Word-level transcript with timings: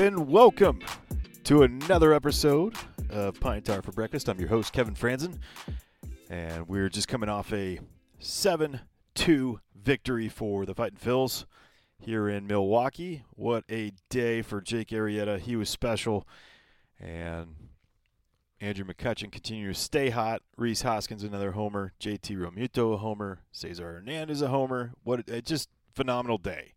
And 0.00 0.30
welcome 0.30 0.80
to 1.44 1.62
another 1.62 2.14
episode 2.14 2.74
of 3.10 3.38
Pine 3.38 3.60
Tar 3.60 3.82
for 3.82 3.92
Breakfast. 3.92 4.30
I'm 4.30 4.40
your 4.40 4.48
host, 4.48 4.72
Kevin 4.72 4.94
Frandsen, 4.94 5.36
and 6.30 6.66
we're 6.66 6.88
just 6.88 7.06
coming 7.06 7.28
off 7.28 7.52
a 7.52 7.80
7 8.18 8.80
2 9.14 9.60
victory 9.74 10.30
for 10.30 10.64
the 10.64 10.74
Fighting 10.74 10.96
Phils 10.98 11.44
here 11.98 12.30
in 12.30 12.46
Milwaukee. 12.46 13.24
What 13.32 13.64
a 13.70 13.92
day 14.08 14.40
for 14.40 14.62
Jake 14.62 14.88
Arrieta. 14.88 15.38
He 15.38 15.54
was 15.54 15.68
special, 15.68 16.26
and 16.98 17.56
Andrew 18.58 18.86
McCutchen 18.86 19.30
continues 19.30 19.76
to 19.76 19.84
stay 19.84 20.08
hot. 20.08 20.40
Rhys 20.56 20.80
Hoskins, 20.80 21.24
another 21.24 21.52
homer. 21.52 21.92
JT 22.00 22.38
Realmuto, 22.38 22.94
a 22.94 22.96
homer. 22.96 23.40
Cesar 23.52 23.96
Hernandez, 23.96 24.40
a 24.40 24.48
homer. 24.48 24.92
What 25.04 25.28
a 25.28 25.42
just 25.42 25.68
phenomenal 25.92 26.38
day. 26.38 26.72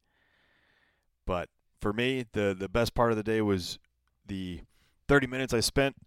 But 1.26 1.48
for 1.84 1.93
me, 1.93 2.26
the 2.31 2.55
the 2.57 2.70
best 2.70 2.95
part 2.95 3.12
of 3.12 3.17
the 3.17 3.23
day 3.23 3.41
was 3.41 3.77
the 4.26 4.62
30 5.09 5.27
minutes 5.27 5.53
I 5.53 5.59
spent 5.59 5.98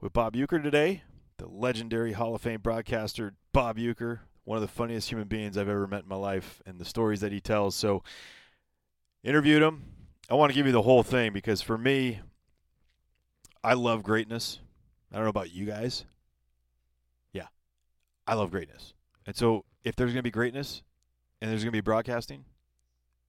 with 0.00 0.12
Bob 0.12 0.34
Uecker 0.34 0.60
today, 0.60 1.04
the 1.38 1.46
legendary 1.46 2.14
Hall 2.14 2.34
of 2.34 2.42
Fame 2.42 2.60
broadcaster 2.60 3.34
Bob 3.52 3.78
Uecker, 3.78 4.18
one 4.42 4.56
of 4.56 4.62
the 4.62 4.68
funniest 4.68 5.08
human 5.08 5.28
beings 5.28 5.56
I've 5.56 5.68
ever 5.68 5.86
met 5.86 6.02
in 6.02 6.08
my 6.08 6.16
life, 6.16 6.60
and 6.66 6.80
the 6.80 6.84
stories 6.84 7.20
that 7.20 7.30
he 7.30 7.40
tells. 7.40 7.76
So, 7.76 8.02
interviewed 9.22 9.62
him. 9.62 9.84
I 10.28 10.34
want 10.34 10.50
to 10.50 10.54
give 10.54 10.66
you 10.66 10.72
the 10.72 10.82
whole 10.82 11.04
thing 11.04 11.32
because 11.32 11.62
for 11.62 11.78
me, 11.78 12.20
I 13.62 13.74
love 13.74 14.02
greatness. 14.02 14.58
I 15.12 15.16
don't 15.16 15.26
know 15.26 15.30
about 15.30 15.52
you 15.52 15.64
guys. 15.64 16.06
Yeah, 17.32 17.46
I 18.26 18.34
love 18.34 18.50
greatness. 18.50 18.94
And 19.26 19.36
so, 19.36 19.64
if 19.84 19.94
there's 19.94 20.10
going 20.10 20.18
to 20.18 20.22
be 20.24 20.32
greatness 20.32 20.82
and 21.40 21.52
there's 21.52 21.62
going 21.62 21.70
to 21.70 21.76
be 21.76 21.80
broadcasting, 21.80 22.46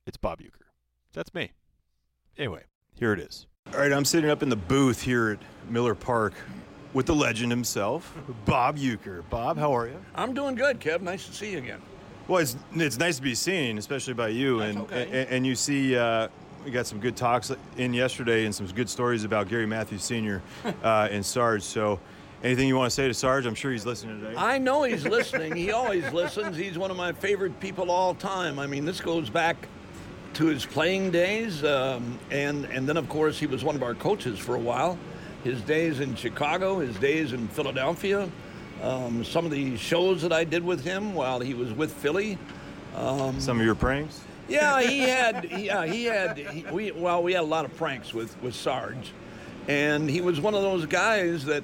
it's 0.07 0.17
Bob 0.17 0.39
Uecker. 0.41 0.66
That's 1.13 1.31
me. 1.35 1.52
Anyway, 2.38 2.64
here 2.94 3.14
it 3.14 3.20
is. 3.20 3.46
All 3.74 3.80
right, 3.80 3.92
I'm 3.92 4.06
sitting 4.06 4.30
up 4.30 4.42
in 4.42 4.50
the 4.50 4.56
booth 4.56 5.02
here 5.02 5.32
at 5.32 5.72
Miller 5.72 5.96
Park 5.96 6.34
with 6.94 7.06
the 7.06 7.16
legend 7.16 7.52
himself, 7.52 8.14
Bob 8.46 8.78
Uecker. 8.78 9.24
Bob, 9.30 9.58
how 9.58 9.76
are 9.76 9.88
you? 9.88 9.98
I'm 10.16 10.34
doing 10.34 10.56
good, 10.56 10.80
Kev. 10.80 11.02
Nice 11.02 11.26
to 11.28 11.34
see 11.34 11.52
you 11.52 11.58
again. 11.58 11.82
Well, 12.28 12.42
it's, 12.42 12.56
it's 12.74 12.98
nice 12.98 13.18
to 13.18 13.22
be 13.22 13.36
seen, 13.36 13.78
especially 13.78 14.14
by 14.14 14.30
you. 14.30 14.59
That's 14.59 14.76
and, 14.76 14.84
okay. 14.86 15.04
and 15.04 15.30
and 15.30 15.48
you 15.48 15.56
see, 15.56 15.96
uh, 15.98 16.30
we 16.64 16.72
got 16.72 16.88
some 16.88 17.00
good 17.00 17.16
talks 17.16 17.52
in 17.78 17.94
yesterday 17.94 18.46
and 18.46 18.56
some 18.56 18.66
good 18.68 18.90
stories 18.90 19.24
about 19.24 19.50
Gary 19.50 19.66
Matthews 19.66 20.04
Sr. 20.04 20.42
uh, 20.84 21.09
and 21.12 21.26
Sarge. 21.26 21.64
So, 21.64 22.00
anything 22.44 22.68
you 22.68 22.78
want 22.78 22.90
to 22.90 22.96
say 22.96 23.08
to 23.08 23.14
Sarge? 23.14 23.46
I'm 23.46 23.56
sure 23.56 23.72
he's 23.72 23.86
listening 23.86 24.22
today. 24.22 24.36
I 24.38 24.58
know 24.58 24.84
he's 24.84 25.06
listening. 25.06 25.56
He 25.56 25.72
always 25.72 26.12
listens. 26.14 26.56
He's 26.56 26.78
one 26.78 26.92
of 26.92 26.98
my 26.98 27.12
favorite 27.12 27.59
people 27.59 27.92
all 27.92 28.16
time. 28.16 28.58
I 28.59 28.68
mean, 28.68 28.86
this 28.86 29.02
goes 29.02 29.30
back 29.30 29.68
to 30.34 30.46
his 30.46 30.66
playing 30.66 31.12
days, 31.12 31.64
um, 31.64 32.18
and 32.30 32.66
and 32.66 32.88
then 32.88 32.98
of 32.98 33.10
course 33.10 33.40
he 33.40 33.48
was 33.48 33.64
one 33.64 33.76
of 33.76 33.84
our 33.84 33.94
coaches 33.96 34.40
for 34.40 34.56
a 34.56 34.60
while. 34.60 34.98
His 35.44 35.62
days 35.62 36.00
in 36.00 36.16
Chicago, 36.16 36.80
his 36.80 36.96
days 36.97 37.34
in 37.34 37.47
Philadelphia, 37.47 38.30
um, 38.84 39.24
some 39.24 39.46
of 39.46 39.52
the 39.52 39.75
shows 39.78 40.22
that 40.22 40.31
I 40.31 40.44
did 40.44 40.64
with 40.64 40.84
him 40.84 41.14
while 41.14 41.40
he 41.40 41.53
was 41.53 41.74
with 41.74 41.91
Philly. 41.91 42.38
some 43.40 43.59
of 43.59 43.66
your 43.66 43.75
pranks. 43.75 44.22
Yeah, 44.47 44.81
he 44.81 45.00
had. 45.18 45.50
Yeah, 45.52 45.86
he 45.86 46.06
had. 46.06 46.38
He, 46.38 46.66
we 46.72 46.91
well, 46.91 47.24
we 47.24 47.34
had 47.34 47.41
a 47.41 47.46
lot 47.46 47.66
of 47.66 47.75
pranks 47.78 48.14
with 48.14 48.40
with 48.41 48.56
Sarge, 48.56 49.12
and 49.68 50.09
he 50.09 50.22
was 50.22 50.40
one 50.40 50.53
of 50.53 50.62
those 50.62 50.86
guys 50.86 51.46
that, 51.46 51.64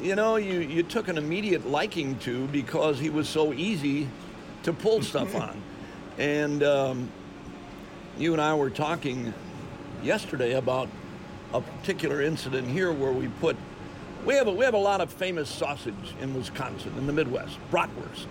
you 0.00 0.14
know, 0.14 0.36
you 0.36 0.60
you 0.60 0.82
took 0.82 1.08
an 1.08 1.18
immediate 1.18 1.66
liking 1.66 2.18
to 2.20 2.46
because 2.48 2.98
he 2.98 3.10
was 3.10 3.28
so 3.28 3.52
easy 3.52 4.08
to 4.62 4.72
pull 4.72 5.02
stuff 5.02 5.34
on, 5.46 5.60
and 6.18 6.62
um, 6.62 7.10
you 8.18 8.32
and 8.32 8.40
I 8.40 8.54
were 8.54 8.70
talking 8.70 9.32
yesterday 10.02 10.52
about 10.52 10.88
a 11.52 11.60
particular 11.60 12.22
incident 12.22 12.68
here 12.68 12.92
where 12.92 13.12
we 13.12 13.28
put. 13.40 13.56
We 14.24 14.34
have 14.34 14.46
a, 14.46 14.52
we 14.52 14.64
have 14.64 14.74
a 14.74 14.78
lot 14.78 15.00
of 15.00 15.12
famous 15.12 15.50
sausage 15.50 16.14
in 16.20 16.34
Wisconsin, 16.34 16.92
in 16.96 17.06
the 17.06 17.12
Midwest, 17.12 17.58
bratwurst 17.70 18.26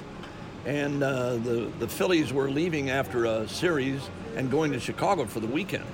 and 0.65 1.03
uh, 1.03 1.35
the 1.37 1.71
the 1.79 1.87
Phillies 1.87 2.31
were 2.31 2.49
leaving 2.49 2.89
after 2.89 3.25
a 3.25 3.47
series 3.47 4.09
and 4.35 4.51
going 4.51 4.71
to 4.71 4.79
Chicago 4.79 5.25
for 5.25 5.39
the 5.39 5.47
weekend, 5.47 5.85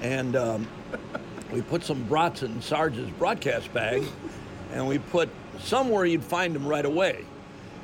and 0.00 0.36
um, 0.36 0.66
we 1.52 1.62
put 1.62 1.84
some 1.84 2.02
brats 2.04 2.42
in 2.42 2.60
Sarge's 2.62 3.10
broadcast 3.10 3.72
bag, 3.72 4.02
and 4.72 4.86
we 4.86 4.98
put 4.98 5.28
some 5.60 5.90
where 5.90 6.04
you'd 6.04 6.24
find 6.24 6.54
them 6.54 6.66
right 6.66 6.84
away, 6.84 7.24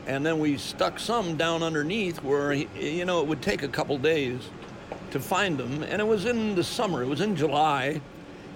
and 0.07 0.25
then 0.25 0.39
we 0.39 0.57
stuck 0.57 0.99
some 0.99 1.37
down 1.37 1.63
underneath 1.63 2.23
where 2.23 2.53
he, 2.53 2.69
you 2.75 3.05
know 3.05 3.21
it 3.21 3.27
would 3.27 3.43
take 3.43 3.63
a 3.63 3.69
couple 3.69 3.99
days 3.99 4.41
to 5.13 5.21
find 5.21 5.59
them, 5.59 5.83
and 5.83 6.01
it 6.01 6.07
was 6.07 6.25
in 6.25 6.55
the 6.55 6.65
summer, 6.65 7.03
it 7.03 7.09
was 7.09 7.21
in 7.21 7.37
July, 7.37 8.01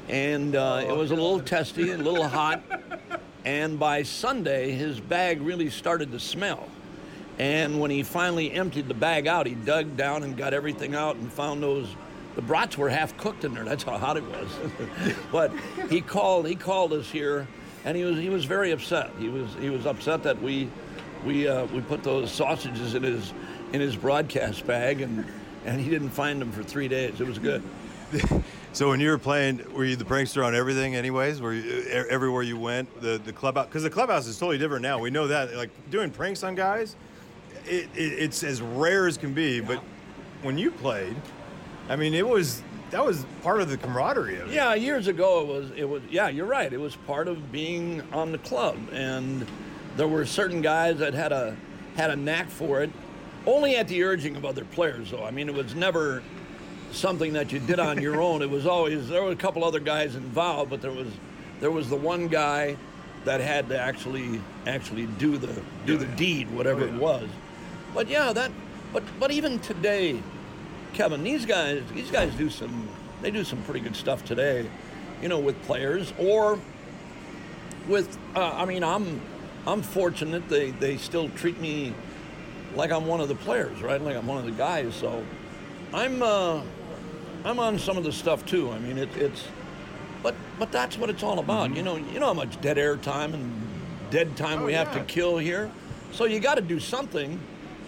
and 0.09 0.55
uh, 0.55 0.85
it 0.87 0.97
was 0.97 1.11
a 1.11 1.15
little 1.15 1.41
testy, 1.41 1.91
a 1.91 1.97
little 1.97 2.29
hot, 2.29 2.63
and 3.45 3.79
by 3.79 4.03
Sunday 4.03 4.73
his 4.73 5.01
bag 5.01 5.41
really 5.41 5.71
started 5.71 6.13
to 6.13 6.21
smell. 6.21 6.69
And 7.39 7.81
when 7.81 7.91
he 7.91 8.03
finally 8.03 8.53
emptied 8.53 8.87
the 8.87 8.95
bag 8.95 9.27
out, 9.27 9.47
he 9.47 9.55
dug 9.55 9.97
down 9.97 10.23
and 10.23 10.37
got 10.37 10.55
everything 10.55 10.95
out 10.95 11.17
and 11.17 11.33
found 11.33 11.63
those. 11.63 11.89
The 12.37 12.43
brats 12.43 12.79
were 12.79 12.89
half 12.89 13.17
cooked 13.17 13.45
in 13.45 13.55
there. 13.55 13.65
That's 13.65 13.83
how 13.83 13.99
hot 13.99 14.17
it 14.17 14.25
was. 14.25 14.49
but 15.33 15.53
he 15.91 16.01
called. 16.01 16.47
He 16.47 16.55
called 16.55 16.93
us 16.93 17.11
here, 17.11 17.49
and 17.85 17.97
he 17.97 18.05
was 18.05 18.19
he 18.19 18.29
was 18.29 18.45
very 18.45 18.71
upset. 18.71 19.11
He 19.19 19.29
was 19.29 19.53
he 19.61 19.71
was 19.71 19.85
upset 19.85 20.23
that 20.23 20.41
we 20.41 20.69
we 21.25 21.49
uh, 21.49 21.67
we 21.67 21.81
put 21.81 22.05
those 22.05 22.31
sausages 22.33 22.95
in 22.95 23.03
his 23.03 23.33
in 23.73 23.81
his 23.81 23.97
broadcast 23.97 24.65
bag, 24.67 25.01
and 25.01 25.25
and 25.65 25.81
he 25.81 25.91
didn't 25.91 26.11
find 26.11 26.41
them 26.41 26.53
for 26.53 26.63
three 26.63 26.89
days. 26.89 27.21
It 27.21 27.27
was 27.27 27.39
good. 27.39 27.63
So 28.75 28.89
when 28.89 28.99
you 28.99 29.11
were 29.11 29.19
playing, 29.19 29.73
were 29.73 29.85
you 29.85 29.95
the 29.95 30.05
prankster 30.05 30.45
on 30.45 30.53
everything, 30.53 30.97
anyways? 30.97 31.41
Were 31.41 31.53
you 31.53 31.85
everywhere 32.11 32.43
you 32.43 32.59
went? 32.59 33.01
The 33.01 33.19
the 33.19 33.33
clubhouse, 33.33 33.67
because 33.67 33.85
the 33.85 33.91
clubhouse 33.91 34.27
is 34.27 34.37
totally 34.37 34.59
different 34.59 34.83
now. 34.83 34.99
We 34.99 35.11
know 35.11 35.29
that. 35.29 35.55
Like 35.55 35.71
doing 35.93 36.11
pranks 36.11 36.43
on 36.43 36.57
guys, 36.57 36.97
it, 37.67 37.89
it 37.95 38.13
it's 38.19 38.43
as 38.43 38.61
rare 38.61 39.07
as 39.07 39.17
can 39.17 39.33
be. 39.33 39.61
But 39.61 39.79
when 40.43 40.59
you 40.59 40.73
played, 40.73 41.15
I 41.89 41.95
mean, 41.95 42.15
it 42.15 42.27
was 42.27 42.65
that 42.91 43.05
was 43.05 43.25
part 43.45 43.61
of 43.61 43.71
the 43.71 43.77
camaraderie 43.77 44.41
of 44.41 44.49
it. 44.49 44.55
Yeah, 44.55 44.75
years 44.75 45.07
ago 45.07 45.43
it 45.43 45.47
was 45.47 45.71
it 45.77 45.89
was 45.89 46.03
yeah, 46.11 46.29
you're 46.29 46.45
right. 46.45 46.73
It 46.73 46.81
was 46.81 46.97
part 46.97 47.29
of 47.29 47.53
being 47.53 48.03
on 48.13 48.33
the 48.33 48.39
club 48.39 48.77
and 48.93 49.47
there 49.97 50.09
were 50.09 50.27
certain 50.27 50.63
guys 50.63 50.99
that 50.99 51.15
had 51.15 51.31
a 51.31 51.57
had 51.95 52.11
a 52.11 52.17
knack 52.17 52.49
for 52.49 52.83
it. 52.83 52.91
Only 53.47 53.77
at 53.77 53.89
the 53.89 54.03
urging 54.03 54.37
of 54.37 54.45
other 54.45 54.65
players 54.65 55.11
though. 55.11 55.25
I 55.25 55.31
mean 55.31 55.49
it 55.49 55.55
was 55.55 55.75
never 55.75 56.23
something 56.93 57.33
that 57.35 57.53
you 57.53 57.59
did 57.59 57.79
on 57.79 58.01
your 58.01 58.21
own. 58.21 58.43
It 58.43 58.51
was 58.51 58.67
always 58.67 59.09
there 59.09 59.23
were 59.23 59.33
a 59.33 59.37
couple 59.37 59.65
other 59.65 59.81
guys 59.81 60.15
involved, 60.15 60.71
but 60.71 60.81
there 60.81 60.93
was 60.93 61.09
there 61.61 61.71
was 61.71 61.89
the 61.89 61.97
one 61.97 62.29
guy 62.29 62.77
that 63.25 63.41
had 63.41 63.69
to 63.69 63.79
actually 63.79 64.41
actually 64.67 65.07
do 65.19 65.37
the 65.37 65.61
do 65.87 65.97
the 65.97 66.07
deed, 66.07 66.51
whatever 66.51 66.87
it 66.87 66.95
was. 66.95 67.29
But 67.95 68.09
yeah, 68.09 68.33
that 68.33 68.51
but 68.93 69.03
but 69.19 69.31
even 69.31 69.59
today, 69.61 70.23
Kevin, 70.93 71.23
these 71.23 71.45
guys 71.45 71.83
these 71.95 72.11
guys 72.11 72.35
do 72.35 72.49
some 72.51 72.89
they 73.23 73.31
do 73.31 73.45
some 73.45 73.63
pretty 73.63 73.81
good 73.81 73.97
stuff 73.97 74.25
today, 74.25 74.69
you 75.23 75.29
know, 75.29 75.39
with 75.39 75.61
players 75.63 76.13
or 76.19 76.59
with 77.89 78.19
uh, 78.35 78.53
I 78.55 78.65
mean 78.65 78.85
I'm 78.85 79.21
I'm 79.67 79.83
fortunate 79.83 80.49
they 80.49 80.71
they 80.71 80.97
still 80.97 81.29
treat 81.31 81.61
me 81.61 81.95
like 82.77 82.91
I'm 82.91 83.07
one 83.07 83.21
of 83.21 83.29
the 83.29 83.35
players, 83.35 83.81
right? 83.83 84.01
Like 84.01 84.17
I'm 84.17 84.27
one 84.27 84.39
of 84.39 84.45
the 84.45 84.53
guys. 84.53 84.95
So 84.95 85.25
I'm 85.93 86.23
uh, 86.23 86.63
I'm 87.45 87.59
on 87.59 87.79
some 87.79 87.97
of 87.97 88.05
the 88.05 88.13
stuff 88.13 88.45
too. 88.47 88.71
I 88.71 88.79
mean 88.79 88.99
it, 88.99 89.17
it's 89.17 89.45
but 90.23 90.35
but 90.59 90.73
that's 90.73 90.99
what 90.99 91.11
it's 91.11 91.23
all 91.23 91.39
about. 91.39 91.75
You 91.75 91.83
know 91.83 91.97
you 91.97 92.21
know 92.21 92.27
how 92.27 92.35
much 92.35 92.61
dead 92.61 92.79
air 92.79 92.97
time 92.97 93.35
and 93.35 93.53
dead 94.11 94.37
time 94.37 94.63
we 94.63 94.73
have 94.73 94.93
to 94.95 95.01
kill 95.05 95.39
here. 95.39 95.71
So 96.13 96.25
you 96.25 96.39
got 96.39 96.55
to 96.55 96.63
do 96.63 96.79
something, 96.79 97.41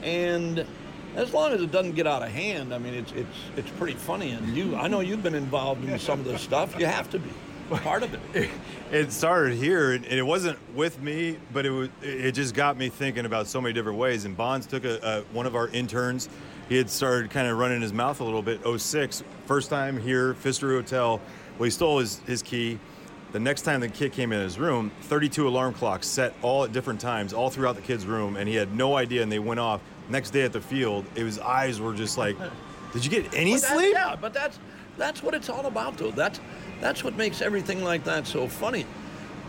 and 0.02 0.66
as 1.14 1.32
long 1.32 1.52
as 1.52 1.62
it 1.62 1.70
doesn't 1.70 1.94
get 1.94 2.06
out 2.06 2.22
of 2.22 2.30
hand, 2.30 2.74
I 2.74 2.78
mean 2.78 2.94
it's 2.94 3.12
it's 3.12 3.36
it's 3.56 3.70
pretty 3.70 3.94
funny. 3.94 4.30
And 4.30 4.56
you 4.56 4.76
I 4.76 4.88
know 4.88 5.00
you've 5.00 5.22
been 5.22 5.34
involved 5.34 5.84
in 5.88 5.98
some 5.98 6.20
of 6.20 6.26
this 6.26 6.42
stuff. 6.42 6.78
You 6.78 6.86
have 6.86 7.10
to 7.10 7.18
be. 7.18 7.30
part 7.82 8.02
of 8.02 8.14
it. 8.34 8.50
It 8.92 9.12
started 9.12 9.56
here, 9.56 9.92
and 9.92 10.04
it 10.04 10.22
wasn't 10.22 10.58
with 10.74 11.00
me, 11.00 11.38
but 11.52 11.66
it 11.66 11.70
was. 11.70 11.88
It 12.02 12.32
just 12.32 12.54
got 12.54 12.76
me 12.76 12.88
thinking 12.88 13.26
about 13.26 13.46
so 13.46 13.60
many 13.60 13.72
different 13.72 13.98
ways. 13.98 14.24
And 14.24 14.36
Bonds 14.36 14.66
took 14.66 14.84
a, 14.84 14.98
a 15.02 15.34
one 15.34 15.46
of 15.46 15.56
our 15.56 15.68
interns. 15.68 16.28
He 16.68 16.76
had 16.76 16.90
started 16.90 17.30
kind 17.30 17.48
of 17.48 17.58
running 17.58 17.80
his 17.80 17.92
mouth 17.92 18.20
a 18.20 18.24
little 18.24 18.42
bit. 18.42 18.60
06, 18.64 19.22
first 19.46 19.70
time 19.70 19.98
here, 19.98 20.34
Pfister 20.34 20.70
Hotel. 20.70 21.20
Well, 21.58 21.64
he 21.64 21.70
stole 21.70 21.98
his, 22.00 22.18
his 22.20 22.42
key. 22.42 22.78
The 23.32 23.40
next 23.40 23.62
time 23.62 23.80
the 23.80 23.88
kid 23.88 24.12
came 24.12 24.32
in 24.32 24.40
his 24.40 24.58
room, 24.58 24.90
32 25.02 25.46
alarm 25.46 25.74
clocks 25.74 26.06
set 26.06 26.34
all 26.42 26.64
at 26.64 26.72
different 26.72 27.00
times, 27.00 27.32
all 27.32 27.50
throughout 27.50 27.76
the 27.76 27.82
kid's 27.82 28.06
room, 28.06 28.36
and 28.36 28.48
he 28.48 28.54
had 28.54 28.74
no 28.74 28.96
idea, 28.96 29.22
and 29.22 29.30
they 29.30 29.38
went 29.38 29.60
off. 29.60 29.80
Next 30.08 30.30
day 30.30 30.42
at 30.42 30.52
the 30.52 30.60
field, 30.60 31.04
it, 31.16 31.24
his 31.24 31.38
eyes 31.40 31.80
were 31.80 31.92
just 31.92 32.16
like, 32.16 32.36
"Did 32.92 33.04
you 33.04 33.10
get 33.10 33.34
any 33.34 33.58
sleep?" 33.58 33.92
Yeah, 33.92 34.14
but 34.14 34.32
that's 34.32 34.58
that's 34.96 35.22
what 35.22 35.34
it's 35.34 35.48
all 35.48 35.66
about, 35.66 35.96
though. 35.98 36.10
That's 36.10 36.40
that's 36.80 37.04
what 37.04 37.16
makes 37.16 37.40
everything 37.40 37.82
like 37.82 38.04
that 38.04 38.26
so 38.26 38.46
funny. 38.46 38.86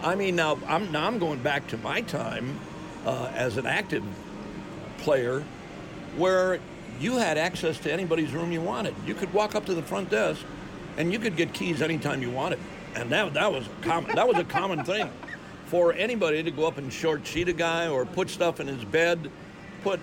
I 0.04 0.16
mean, 0.16 0.36
now 0.36 0.58
I'm 0.68 0.92
now 0.92 1.08
I'm 1.08 1.20
going 1.20 1.40
back 1.40 1.68
to 1.68 1.78
my 1.78 2.02
time 2.02 2.60
uh, 3.06 3.32
as 3.34 3.58
an 3.58 3.66
active 3.66 4.04
player, 5.00 5.44
where 6.18 6.60
you 7.00 7.18
had 7.18 7.38
access 7.38 7.78
to 7.80 7.92
anybody's 7.92 8.32
room 8.32 8.52
you 8.52 8.62
wanted. 8.62 8.96
You 9.06 9.14
could 9.14 9.34
walk 9.34 9.56
up 9.56 9.66
to 9.66 9.74
the 9.74 9.84
front 9.84 10.10
desk, 10.10 10.46
and 10.98 11.12
you 11.12 11.20
could 11.20 11.36
get 11.36 11.54
keys 11.54 11.82
anytime 11.82 12.22
you 12.22 12.32
wanted, 12.32 12.60
and 12.96 13.10
that 13.12 13.34
that 13.34 13.52
was 13.52 13.68
a 13.68 13.84
common 13.86 14.16
that 14.16 14.28
was 14.28 14.38
a 14.38 14.44
common 14.44 14.84
thing 14.84 15.10
for 15.68 15.94
anybody 15.94 16.42
to 16.44 16.52
go 16.52 16.66
up 16.66 16.78
and 16.78 16.92
short 16.92 17.28
sheet 17.28 17.50
a 17.50 17.54
guy 17.54 17.88
or 17.88 18.06
put 18.06 18.30
stuff 18.30 18.60
in 18.60 18.68
his 18.68 18.84
bed, 18.86 19.30
put 19.84 20.00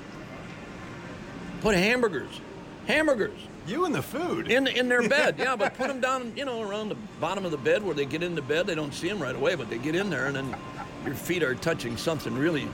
put 1.61 1.75
hamburgers, 1.75 2.41
hamburgers 2.87 3.49
You 3.67 3.85
and 3.87 3.95
the 3.95 4.03
food. 4.03 4.51
in 4.51 4.67
in 4.67 4.89
their 4.89 5.09
bed. 5.09 5.37
Yeah, 5.39 5.57
but 5.57 5.75
put 5.75 5.89
them 5.89 6.01
down, 6.01 6.33
you 6.37 6.45
know, 6.45 6.63
around 6.63 6.89
the 6.91 6.97
bottom 7.21 7.45
of 7.45 7.51
the 7.51 7.57
bed 7.59 7.83
where 7.83 7.95
they 7.95 8.05
get 8.07 8.23
into 8.23 8.43
bed. 8.43 8.67
They 8.67 8.75
don't 8.75 8.93
see 8.95 9.09
them 9.09 9.21
right 9.23 9.35
away, 9.35 9.55
but 9.55 9.71
they 9.71 9.79
get 9.79 9.95
in 9.95 10.11
there, 10.11 10.27
and 10.27 10.37
then 10.37 10.57
your 11.05 11.15
feet 11.15 11.43
are 11.43 11.55
touching 11.55 11.97
something 11.97 12.35
really 12.37 12.67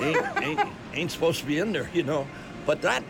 ain't 0.00 0.42
ain't, 0.42 0.60
ain't 0.94 1.10
supposed 1.10 1.40
to 1.40 1.46
be 1.46 1.58
in 1.58 1.72
there, 1.72 1.88
you 1.94 2.02
know. 2.02 2.26
But 2.66 2.82
that 2.82 3.02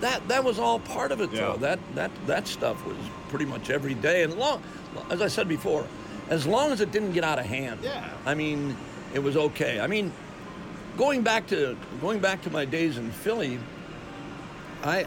that 0.00 0.26
that 0.28 0.44
was 0.44 0.58
all 0.58 0.78
part 0.80 1.12
of 1.12 1.20
it, 1.20 1.32
Yeah. 1.32 1.40
though. 1.52 1.56
That 1.58 1.78
that 1.94 2.10
that 2.26 2.48
stuff 2.48 2.84
was 2.86 2.96
pretty 3.28 3.44
much 3.46 3.70
every 3.70 3.94
day, 3.94 4.22
and 4.24 4.34
long, 4.34 4.62
as 5.10 5.22
I 5.22 5.28
said 5.28 5.48
before, 5.48 5.86
as 6.30 6.46
long 6.46 6.72
as 6.72 6.80
it 6.80 6.90
didn't 6.92 7.12
get 7.12 7.24
out 7.24 7.38
of 7.38 7.46
hand. 7.46 7.80
Yeah. 7.82 8.08
I 8.24 8.34
mean, 8.34 8.76
it 9.14 9.20
was 9.20 9.36
okay. 9.36 9.78
I 9.80 9.86
mean, 9.86 10.12
going 10.96 11.22
back 11.22 11.46
to 11.48 11.76
going 12.00 12.18
back 12.18 12.42
to 12.42 12.50
my 12.50 12.64
days 12.64 12.96
in 12.98 13.10
Philly, 13.10 13.58
I 14.84 15.06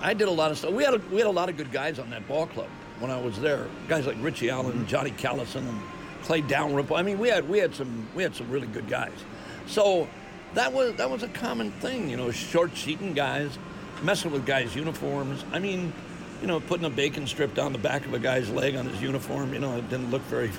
I 0.00 0.14
did 0.14 0.28
a 0.28 0.30
lot 0.30 0.50
of 0.50 0.58
stuff. 0.58 0.72
We 0.72 0.84
had 0.84 0.94
a, 0.94 0.98
we 1.10 1.18
had 1.18 1.26
a 1.26 1.30
lot 1.30 1.48
of 1.48 1.56
good 1.56 1.72
guys 1.72 1.98
on 1.98 2.10
that 2.10 2.26
ball 2.28 2.46
club 2.46 2.68
when 2.98 3.10
I 3.10 3.20
was 3.20 3.38
there. 3.40 3.66
Guys 3.88 4.06
like 4.06 4.16
Richie 4.20 4.50
Allen, 4.50 4.86
Johnny 4.86 5.10
Callison, 5.10 5.68
and 5.68 5.80
Clay 6.22 6.40
Dalrymple. 6.40 6.96
I 6.96 7.02
mean, 7.02 7.18
we 7.18 7.28
had 7.28 7.48
we 7.48 7.58
had 7.58 7.74
some 7.74 8.08
we 8.14 8.22
had 8.22 8.34
some 8.34 8.50
really 8.50 8.66
good 8.66 8.88
guys. 8.88 9.12
So 9.66 10.08
that 10.54 10.72
was 10.72 10.94
that 10.94 11.10
was 11.10 11.22
a 11.22 11.28
common 11.28 11.70
thing, 11.72 12.08
you 12.08 12.16
know, 12.16 12.30
short 12.30 12.76
sheeting 12.76 13.12
guys, 13.12 13.58
messing 14.02 14.30
with 14.30 14.46
guys' 14.46 14.74
uniforms. 14.74 15.44
I 15.52 15.58
mean, 15.58 15.92
you 16.40 16.46
know, 16.46 16.60
putting 16.60 16.86
a 16.86 16.90
bacon 16.90 17.26
strip 17.26 17.54
down 17.54 17.72
the 17.72 17.78
back 17.78 18.06
of 18.06 18.14
a 18.14 18.18
guy's 18.18 18.50
leg 18.50 18.76
on 18.76 18.86
his 18.86 19.00
uniform. 19.00 19.52
You 19.52 19.60
know, 19.60 19.76
it 19.76 19.88
didn't 19.88 20.10
look 20.10 20.22
very 20.22 20.50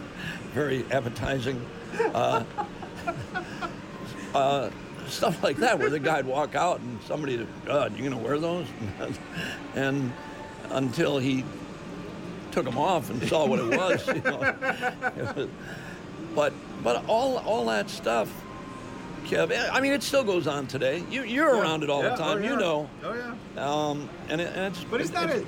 very 0.54 0.86
appetizing. 0.92 1.66
Uh, 2.14 2.44
uh, 4.36 4.70
stuff 5.12 5.42
like 5.44 5.58
that, 5.58 5.80
where 5.80 5.90
the 5.90 6.00
guy'd 6.00 6.26
walk 6.26 6.56
out 6.56 6.80
and 6.80 7.00
somebody, 7.04 7.46
God, 7.66 7.98
you 7.98 8.04
gonna 8.10 8.22
wear 8.22 8.40
those? 8.40 8.68
and 9.76 10.12
until 10.70 11.18
he 11.18 11.44
took 12.52 12.66
them 12.66 12.78
off 12.78 13.10
and 13.10 13.22
saw 13.28 13.46
what 13.46 13.60
it 13.60 13.78
was, 13.78 14.08
you 14.08 14.22
know. 14.22 15.48
but 16.36 16.54
but 16.84 17.04
all 17.08 17.38
all 17.40 17.66
that 17.66 17.90
stuff, 17.90 18.30
Kev. 19.26 19.52
I 19.72 19.80
mean, 19.80 19.94
it 19.94 20.04
still 20.04 20.24
goes 20.24 20.48
on 20.48 20.68
today. 20.68 21.04
You 21.10 21.24
you're 21.24 21.56
around 21.56 21.84
it 21.84 21.90
all 21.90 22.04
Yeah, 22.04 22.10
the 22.10 22.16
time. 22.18 22.38
oh, 22.40 22.44
You 22.44 22.56
know. 22.58 22.90
Oh 23.04 23.14
yeah. 23.14 23.34
Um, 23.90 24.10
and, 24.30 24.42
it, 24.42 24.52
and 24.56 24.74
it's 24.76 24.84
But 24.86 25.02
it's 25.02 25.10
it- 25.10 25.14
not 25.14 25.24
it's- 25.30 25.42
a. 25.44 25.46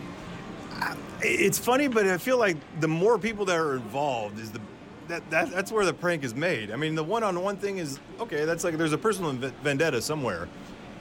It's 1.21 1.59
funny, 1.59 1.89
but 1.89 2.05
I 2.07 2.17
feel 2.17 2.37
like 2.37 2.55
the 2.79 2.87
more 2.87 3.19
people 3.19 3.43
that 3.45 3.57
are 3.57 3.75
involved 3.75 4.39
is 4.39 4.51
the 4.51 4.61
that, 5.09 5.29
that 5.29 5.51
that's 5.51 5.71
where 5.71 5.85
the 5.85 5.93
prank 5.93 6.23
is 6.23 6.33
made. 6.33 6.71
I 6.71 6.75
mean, 6.77 6.95
the 6.95 7.03
one-on-one 7.03 7.57
thing 7.57 7.77
is 7.77 7.99
okay. 8.19 8.45
That's 8.45 8.63
like 8.63 8.77
there's 8.77 8.93
a 8.93 8.97
personal 8.97 9.31
v- 9.33 9.51
vendetta 9.63 10.01
somewhere, 10.01 10.47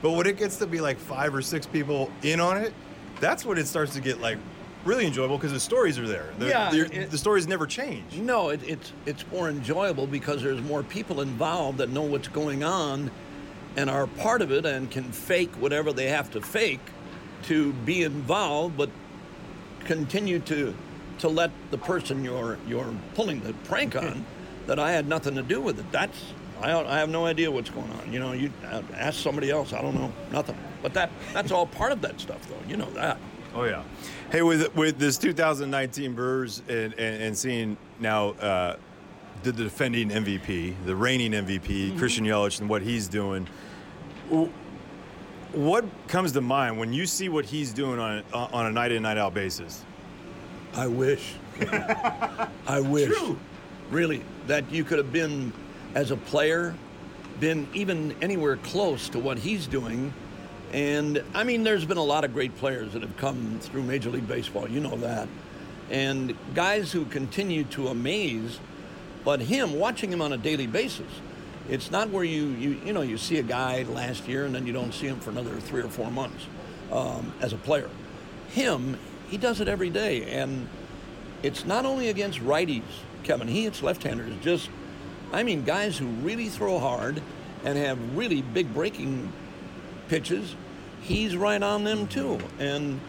but 0.03 0.11
when 0.13 0.27
it 0.27 0.37
gets 0.37 0.57
to 0.57 0.67
be 0.67 0.81
like 0.81 0.99
five 0.99 1.35
or 1.35 1.43
six 1.43 1.67
people 1.67 2.11
in 2.23 2.41
on 2.41 2.57
it, 2.57 2.73
that's 3.21 3.45
when 3.45 3.57
it 3.59 3.67
starts 3.67 3.95
to 3.95 4.01
get 4.01 4.21
like 4.21 4.39
really 4.85 5.07
enjoyable 5.07 5.37
because 5.37 5.53
the 5.53 5.61
stories 5.61 5.99
are 5.99 6.07
there. 6.09 6.31
The, 6.39 6.49
Yeah, 6.49 6.71
the, 6.71 7.03
it- 7.03 7.11
the 7.11 7.19
stories 7.19 7.47
never 7.47 7.67
change. 7.67 8.15
No, 8.17 8.49
it, 8.51 8.61
it's 8.67 8.93
it's 9.07 9.25
more 9.31 9.49
enjoyable 9.49 10.07
because 10.07 10.43
there's 10.43 10.63
more 10.63 10.83
people 10.83 11.21
involved 11.21 11.79
that 11.79 11.91
know 11.91 12.03
what's 12.03 12.29
going 12.29 12.65
on, 12.65 13.11
and 13.77 13.89
are 13.91 14.07
part 14.07 14.43
of 14.43 14.51
it 14.53 14.67
and 14.67 14.91
can 14.91 15.05
fake 15.13 15.51
whatever 15.61 15.93
they 15.93 16.09
have 16.09 16.31
to 16.33 16.41
fake 16.41 16.81
to 17.45 17.73
be 17.85 18.03
involved, 18.03 18.77
but 18.77 18.91
continue 19.85 20.39
to 20.41 20.75
to 21.19 21.29
let 21.29 21.50
the 21.70 21.79
person 21.79 22.25
you're 22.25 22.59
you're 22.67 22.94
pulling 23.15 23.41
the 23.41 23.53
prank 23.65 23.97
on 23.97 24.25
that 24.67 24.79
I 24.79 24.93
had 24.93 25.09
nothing 25.09 25.35
to 25.35 25.43
do 25.43 25.61
with 25.61 25.79
it. 25.79 25.91
That's 25.93 26.32
I, 26.61 26.73
I 26.73 26.99
have 26.99 27.09
no 27.09 27.26
idea 27.26 27.50
what's 27.50 27.70
going 27.70 27.91
on. 27.91 28.12
You 28.12 28.19
know, 28.19 28.32
you 28.32 28.53
uh, 28.67 28.82
ask 28.94 29.20
somebody 29.20 29.50
else. 29.50 29.73
I 29.73 29.81
don't 29.81 29.94
know 29.94 30.12
nothing. 30.32 30.56
But 30.82 30.94
that 30.94 31.11
that's 31.32 31.53
all 31.53 31.67
part 31.67 31.93
of 31.93 32.00
that 32.03 32.20
stuff, 32.20 32.47
though. 32.49 32.69
You 32.69 32.76
know 32.76 32.91
that. 32.91 33.19
Oh 33.55 33.65
yeah. 33.65 33.82
Hey, 34.31 34.43
with 34.43 34.75
with 34.75 34.99
this 34.99 35.17
2019 35.19 36.15
Brewers 36.15 36.62
and, 36.69 36.93
and, 36.94 37.23
and 37.23 37.38
seeing 37.38 37.76
now 37.99 38.31
uh, 38.31 38.76
the 39.43 39.53
defending 39.53 40.11
MVP, 40.11 40.75
the 40.85 40.94
reigning 40.94 41.32
MVP, 41.32 41.99
Christian 41.99 42.25
Yelich, 42.25 42.61
and 42.61 42.69
what 42.69 42.82
he's 42.82 43.09
doing, 43.09 43.49
what 45.53 45.85
comes 46.09 46.32
to 46.32 46.41
mind 46.41 46.79
when 46.79 46.93
you 46.93 47.06
see 47.06 47.29
what 47.29 47.47
he's 47.47 47.73
doing 47.73 47.99
on 47.99 48.23
a, 48.32 48.37
on 48.37 48.67
a 48.67 48.73
night 48.73 48.93
in 48.93 49.03
night 49.03 49.19
out 49.19 49.35
basis? 49.35 49.85
I 50.75 50.87
wish. 50.87 51.35
I 52.67 52.81
wish. 52.81 53.12
Really, 53.91 54.23
that 54.47 54.70
you 54.70 54.85
could 54.85 54.99
have 54.99 55.12
been, 55.12 55.53
as 55.94 56.11
a 56.11 56.17
player, 56.17 56.75
been 57.41 57.69
even 57.73 58.15
anywhere 58.20 58.56
close 58.56 59.09
to 59.11 59.19
what 59.19 59.38
he's 59.38 59.67
doing. 59.67 60.12
And 60.73 61.23
I 61.35 61.44
mean, 61.44 61.65
there's 61.65 61.85
been 61.85 61.97
a 61.97 62.05
lot 62.05 62.25
of 62.25 62.35
great 62.35 62.56
players 62.59 62.93
that 62.93 63.03
have 63.03 63.17
come 63.17 63.59
through 63.61 63.82
Major 63.85 64.11
League 64.11 64.29
Baseball. 64.29 64.69
You 64.69 64.81
know 64.81 64.97
that. 64.99 65.29
And 65.91 66.37
guys 66.55 66.93
who 66.93 67.06
continue 67.06 67.64
to 67.64 67.88
amaze. 67.88 68.61
But 69.25 69.41
him, 69.41 69.79
watching 69.79 70.12
him 70.12 70.23
on 70.23 70.32
a 70.32 70.37
daily 70.37 70.67
basis, 70.67 71.11
it's 71.69 71.91
not 71.91 72.11
where 72.11 72.25
you, 72.25 72.47
you, 72.47 72.81
you 72.85 72.93
know, 72.93 73.03
you 73.03 73.19
see 73.19 73.38
a 73.38 73.43
guy 73.43 73.82
last 73.82 74.26
year 74.26 74.47
and 74.47 74.55
then 74.55 74.67
you 74.67 74.73
don't 74.73 74.93
see 74.93 75.06
him 75.06 75.21
for 75.21 75.31
another 75.31 75.56
three 75.56 75.82
or 75.82 75.88
four 75.88 76.11
months 76.11 76.47
um, 76.93 77.32
as 77.41 77.53
a 77.53 77.56
player. 77.56 77.91
Him, 78.50 78.99
he 79.28 79.37
does 79.37 79.61
it 79.61 79.68
every 79.68 79.90
day. 79.90 80.30
And 80.30 80.68
it's 81.42 81.64
not 81.64 81.85
only 81.85 82.08
against 82.08 82.40
righties, 82.40 82.82
Kevin. 83.23 83.49
He 83.49 83.64
hits 83.64 83.82
left-handers. 83.82 84.32
Just, 84.42 84.70
I 85.32 85.42
mean, 85.42 85.64
guys 85.64 85.99
who 85.99 86.06
really 86.06 86.49
throw 86.49 86.78
hard 86.78 87.23
and 87.64 87.76
have 87.78 88.16
really 88.16 88.42
big 88.42 88.73
breaking 88.73 89.32
pitches. 90.08 90.54
He's 91.00 91.37
right 91.37 91.62
on 91.62 91.85
them 91.85 92.06
too, 92.08 92.38
and 92.58 93.00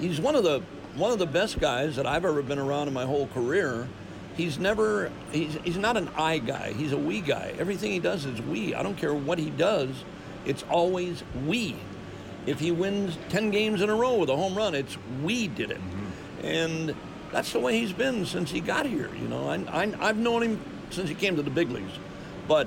he's 0.00 0.20
one 0.20 0.34
of 0.34 0.44
the 0.44 0.62
one 0.96 1.12
of 1.12 1.18
the 1.18 1.26
best 1.26 1.60
guys 1.60 1.96
that 1.96 2.06
I've 2.06 2.24
ever 2.24 2.42
been 2.42 2.58
around 2.58 2.88
in 2.88 2.94
my 2.94 3.04
whole 3.04 3.28
career. 3.28 3.88
He's 4.36 4.58
never 4.58 5.10
he's 5.32 5.56
he's 5.64 5.76
not 5.76 5.96
an 5.96 6.08
I 6.16 6.38
guy. 6.38 6.72
He's 6.72 6.92
a 6.92 6.98
we 6.98 7.20
guy. 7.20 7.54
Everything 7.58 7.92
he 7.92 8.00
does 8.00 8.24
is 8.24 8.40
we. 8.42 8.74
I 8.74 8.82
don't 8.82 8.96
care 8.96 9.14
what 9.14 9.38
he 9.38 9.50
does. 9.50 10.04
It's 10.44 10.64
always 10.64 11.22
we. 11.46 11.76
If 12.48 12.60
he 12.60 12.70
wins 12.70 13.18
10 13.28 13.50
games 13.50 13.82
in 13.82 13.90
a 13.90 13.94
row 13.94 14.16
with 14.16 14.30
a 14.30 14.36
home 14.36 14.56
run, 14.56 14.74
it's 14.74 14.96
we 15.22 15.48
did 15.48 15.70
it. 15.70 15.78
Mm-hmm. 15.78 16.46
And 16.46 16.94
that's 17.30 17.52
the 17.52 17.60
way 17.60 17.78
he's 17.78 17.92
been 17.92 18.24
since 18.24 18.50
he 18.50 18.60
got 18.60 18.86
here. 18.86 19.10
You 19.14 19.28
know, 19.28 19.48
I, 19.48 19.56
I, 19.84 19.94
I've 20.00 20.16
known 20.16 20.42
him 20.42 20.60
since 20.90 21.10
he 21.10 21.14
came 21.14 21.36
to 21.36 21.42
the 21.42 21.50
big 21.50 21.70
leagues. 21.70 21.92
But 22.46 22.66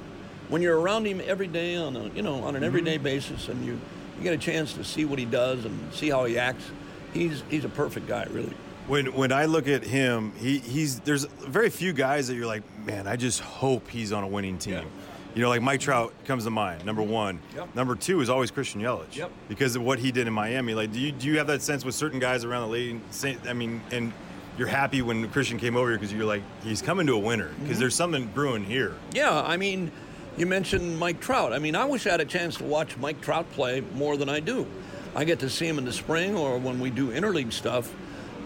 when 0.49 0.61
you're 0.61 0.79
around 0.79 1.07
him 1.07 1.19
every 1.25 1.47
day 1.47 1.75
on 1.75 1.95
a, 1.95 2.09
you 2.09 2.21
know, 2.21 2.43
on 2.43 2.55
an 2.55 2.63
everyday 2.63 2.95
mm-hmm. 2.95 3.03
basis 3.03 3.47
and 3.47 3.65
you, 3.65 3.79
you 4.17 4.23
get 4.23 4.33
a 4.33 4.37
chance 4.37 4.73
to 4.73 4.83
see 4.83 5.03
what 5.03 5.17
he 5.17 5.25
does 5.25 5.65
and 5.65 5.93
see 5.93 6.09
how 6.09 6.25
he 6.25 6.37
acts, 6.37 6.69
he's, 7.11 7.43
he's 7.49 7.65
a 7.65 7.69
perfect 7.69 8.07
guy, 8.07 8.27
really. 8.29 8.53
When 8.87 9.13
when 9.13 9.31
I 9.31 9.45
look 9.45 9.67
at 9.67 9.83
him, 9.83 10.33
he, 10.37 10.57
he's 10.57 10.99
there's 11.01 11.25
very 11.25 11.69
few 11.69 11.93
guys 11.93 12.27
that 12.27 12.35
you're 12.35 12.47
like, 12.47 12.63
man, 12.83 13.07
I 13.07 13.15
just 13.15 13.39
hope 13.39 13.87
he's 13.87 14.11
on 14.11 14.23
a 14.23 14.27
winning 14.27 14.57
team. 14.57 14.85
You 15.33 15.41
know, 15.41 15.49
like 15.49 15.61
Mike 15.61 15.79
Trout 15.79 16.13
comes 16.25 16.43
to 16.43 16.49
mind, 16.49 16.85
number 16.85 17.01
mm-hmm. 17.01 17.11
one. 17.11 17.39
Yep. 17.55 17.75
Number 17.75 17.95
two 17.95 18.21
is 18.21 18.29
always 18.29 18.51
Christian 18.51 18.81
Yelich. 18.81 19.15
Yep. 19.15 19.31
Because 19.47 19.75
of 19.75 19.81
what 19.81 19.99
he 19.99 20.11
did 20.11 20.27
in 20.27 20.33
Miami. 20.33 20.73
Like, 20.73 20.91
do 20.91 20.99
you 20.99 21.11
do 21.11 21.27
you 21.27 21.37
have 21.37 21.47
that 21.47 21.61
sense 21.61 21.85
with 21.85 21.95
certain 21.95 22.19
guys 22.19 22.43
around 22.43 22.69
the 22.69 22.73
league? 22.73 23.01
I 23.47 23.53
mean, 23.53 23.81
and 23.91 24.11
you're 24.57 24.67
happy 24.67 25.01
when 25.01 25.29
Christian 25.29 25.57
came 25.57 25.75
over 25.75 25.89
here 25.89 25.97
because 25.97 26.13
you're 26.13 26.25
like, 26.25 26.43
he's 26.63 26.81
coming 26.81 27.07
to 27.07 27.13
a 27.13 27.19
winner 27.19 27.47
because 27.47 27.71
mm-hmm. 27.71 27.79
there's 27.79 27.95
something 27.95 28.27
brewing 28.27 28.65
here. 28.65 28.95
Yeah, 29.13 29.41
I 29.41 29.57
mean, 29.57 29.91
you 30.37 30.45
mentioned 30.45 30.99
Mike 30.99 31.19
Trout. 31.19 31.53
I 31.53 31.59
mean, 31.59 31.75
I 31.75 31.85
wish 31.85 32.05
I 32.07 32.11
had 32.11 32.21
a 32.21 32.25
chance 32.25 32.57
to 32.57 32.63
watch 32.63 32.97
Mike 32.97 33.21
Trout 33.21 33.49
play 33.51 33.81
more 33.95 34.17
than 34.17 34.29
I 34.29 34.39
do. 34.39 34.67
I 35.15 35.23
get 35.23 35.39
to 35.39 35.49
see 35.49 35.67
him 35.67 35.77
in 35.77 35.85
the 35.85 35.93
spring 35.93 36.35
or 36.35 36.57
when 36.57 36.79
we 36.79 36.89
do 36.89 37.11
interleague 37.11 37.53
stuff. 37.53 37.93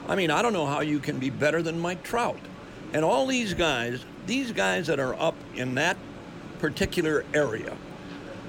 I 0.07 0.15
mean, 0.15 0.31
I 0.31 0.41
don't 0.41 0.53
know 0.53 0.65
how 0.65 0.81
you 0.81 0.99
can 0.99 1.19
be 1.19 1.29
better 1.29 1.61
than 1.61 1.79
Mike 1.79 2.03
Trout. 2.03 2.39
And 2.93 3.03
all 3.03 3.27
these 3.27 3.53
guys, 3.53 4.03
these 4.25 4.51
guys 4.51 4.87
that 4.87 4.99
are 4.99 5.15
up 5.15 5.35
in 5.55 5.75
that 5.75 5.97
particular 6.69 7.23
area, 7.35 7.77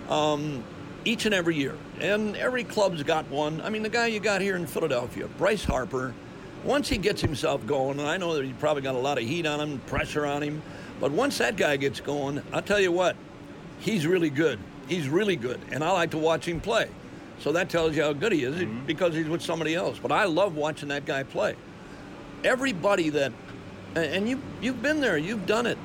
um, 0.09 0.65
each 1.05 1.27
and 1.27 1.35
every 1.35 1.55
year, 1.55 1.75
and 2.01 2.35
every 2.37 2.65
club's 2.65 3.03
got 3.03 3.29
one. 3.31 3.61
I 3.61 3.69
mean, 3.69 3.83
the 3.83 3.91
guy 3.91 4.07
you 4.07 4.21
got 4.21 4.41
here 4.41 4.57
in 4.57 4.67
Philadelphia, 4.67 5.29
Bryce 5.37 5.65
Harper, 5.65 6.15
once 6.65 6.89
he 6.89 6.97
gets 6.97 7.21
himself 7.21 7.67
going, 7.67 7.99
and 8.01 8.09
I 8.09 8.17
know 8.17 8.35
that 8.35 8.45
he 8.45 8.55
probably 8.55 8.83
got 8.83 8.95
a 8.95 8.99
lot 8.99 9.19
of 9.19 9.25
heat 9.25 9.45
on 9.47 9.61
him, 9.61 9.79
pressure 9.81 10.25
on 10.25 10.43
him, 10.43 10.63
but 10.99 11.13
once 11.13 11.37
that 11.39 11.57
guy 11.59 11.77
gets 11.77 12.01
going, 12.01 12.43
I'll 12.55 12.63
tell 12.63 12.81
you 12.81 12.91
what, 12.91 13.17
he's 13.81 14.07
really 14.07 14.31
good. 14.31 14.59
He's 14.89 15.09
really 15.11 15.37
good, 15.37 15.61
and 15.71 15.85
I 15.85 15.91
like 15.91 16.13
to 16.13 16.19
watch 16.19 16.49
him 16.49 16.59
play. 16.61 16.89
So 17.41 17.53
that 17.53 17.69
tells 17.69 17.95
you 17.95 18.03
how 18.03 18.15
good 18.15 18.33
he 18.33 18.45
is 18.45 18.55
Mm-hmm. 18.57 18.87
because 18.87 19.15
he's 19.15 19.29
with 19.29 19.43
somebody 19.43 19.75
else. 19.75 19.99
But 20.01 20.11
I 20.11 20.25
love 20.25 20.57
watching 20.57 20.89
that 20.89 21.05
guy 21.05 21.23
play. 21.23 21.55
Everybody 22.45 23.11
that, 23.11 23.33
and- 23.95 24.05
and 24.07 24.29
you 24.29 24.41
you've 24.63 24.81
been 24.81 25.01
there, 25.03 25.19
you've 25.19 25.45
done 25.45 25.67
it. 25.67 25.77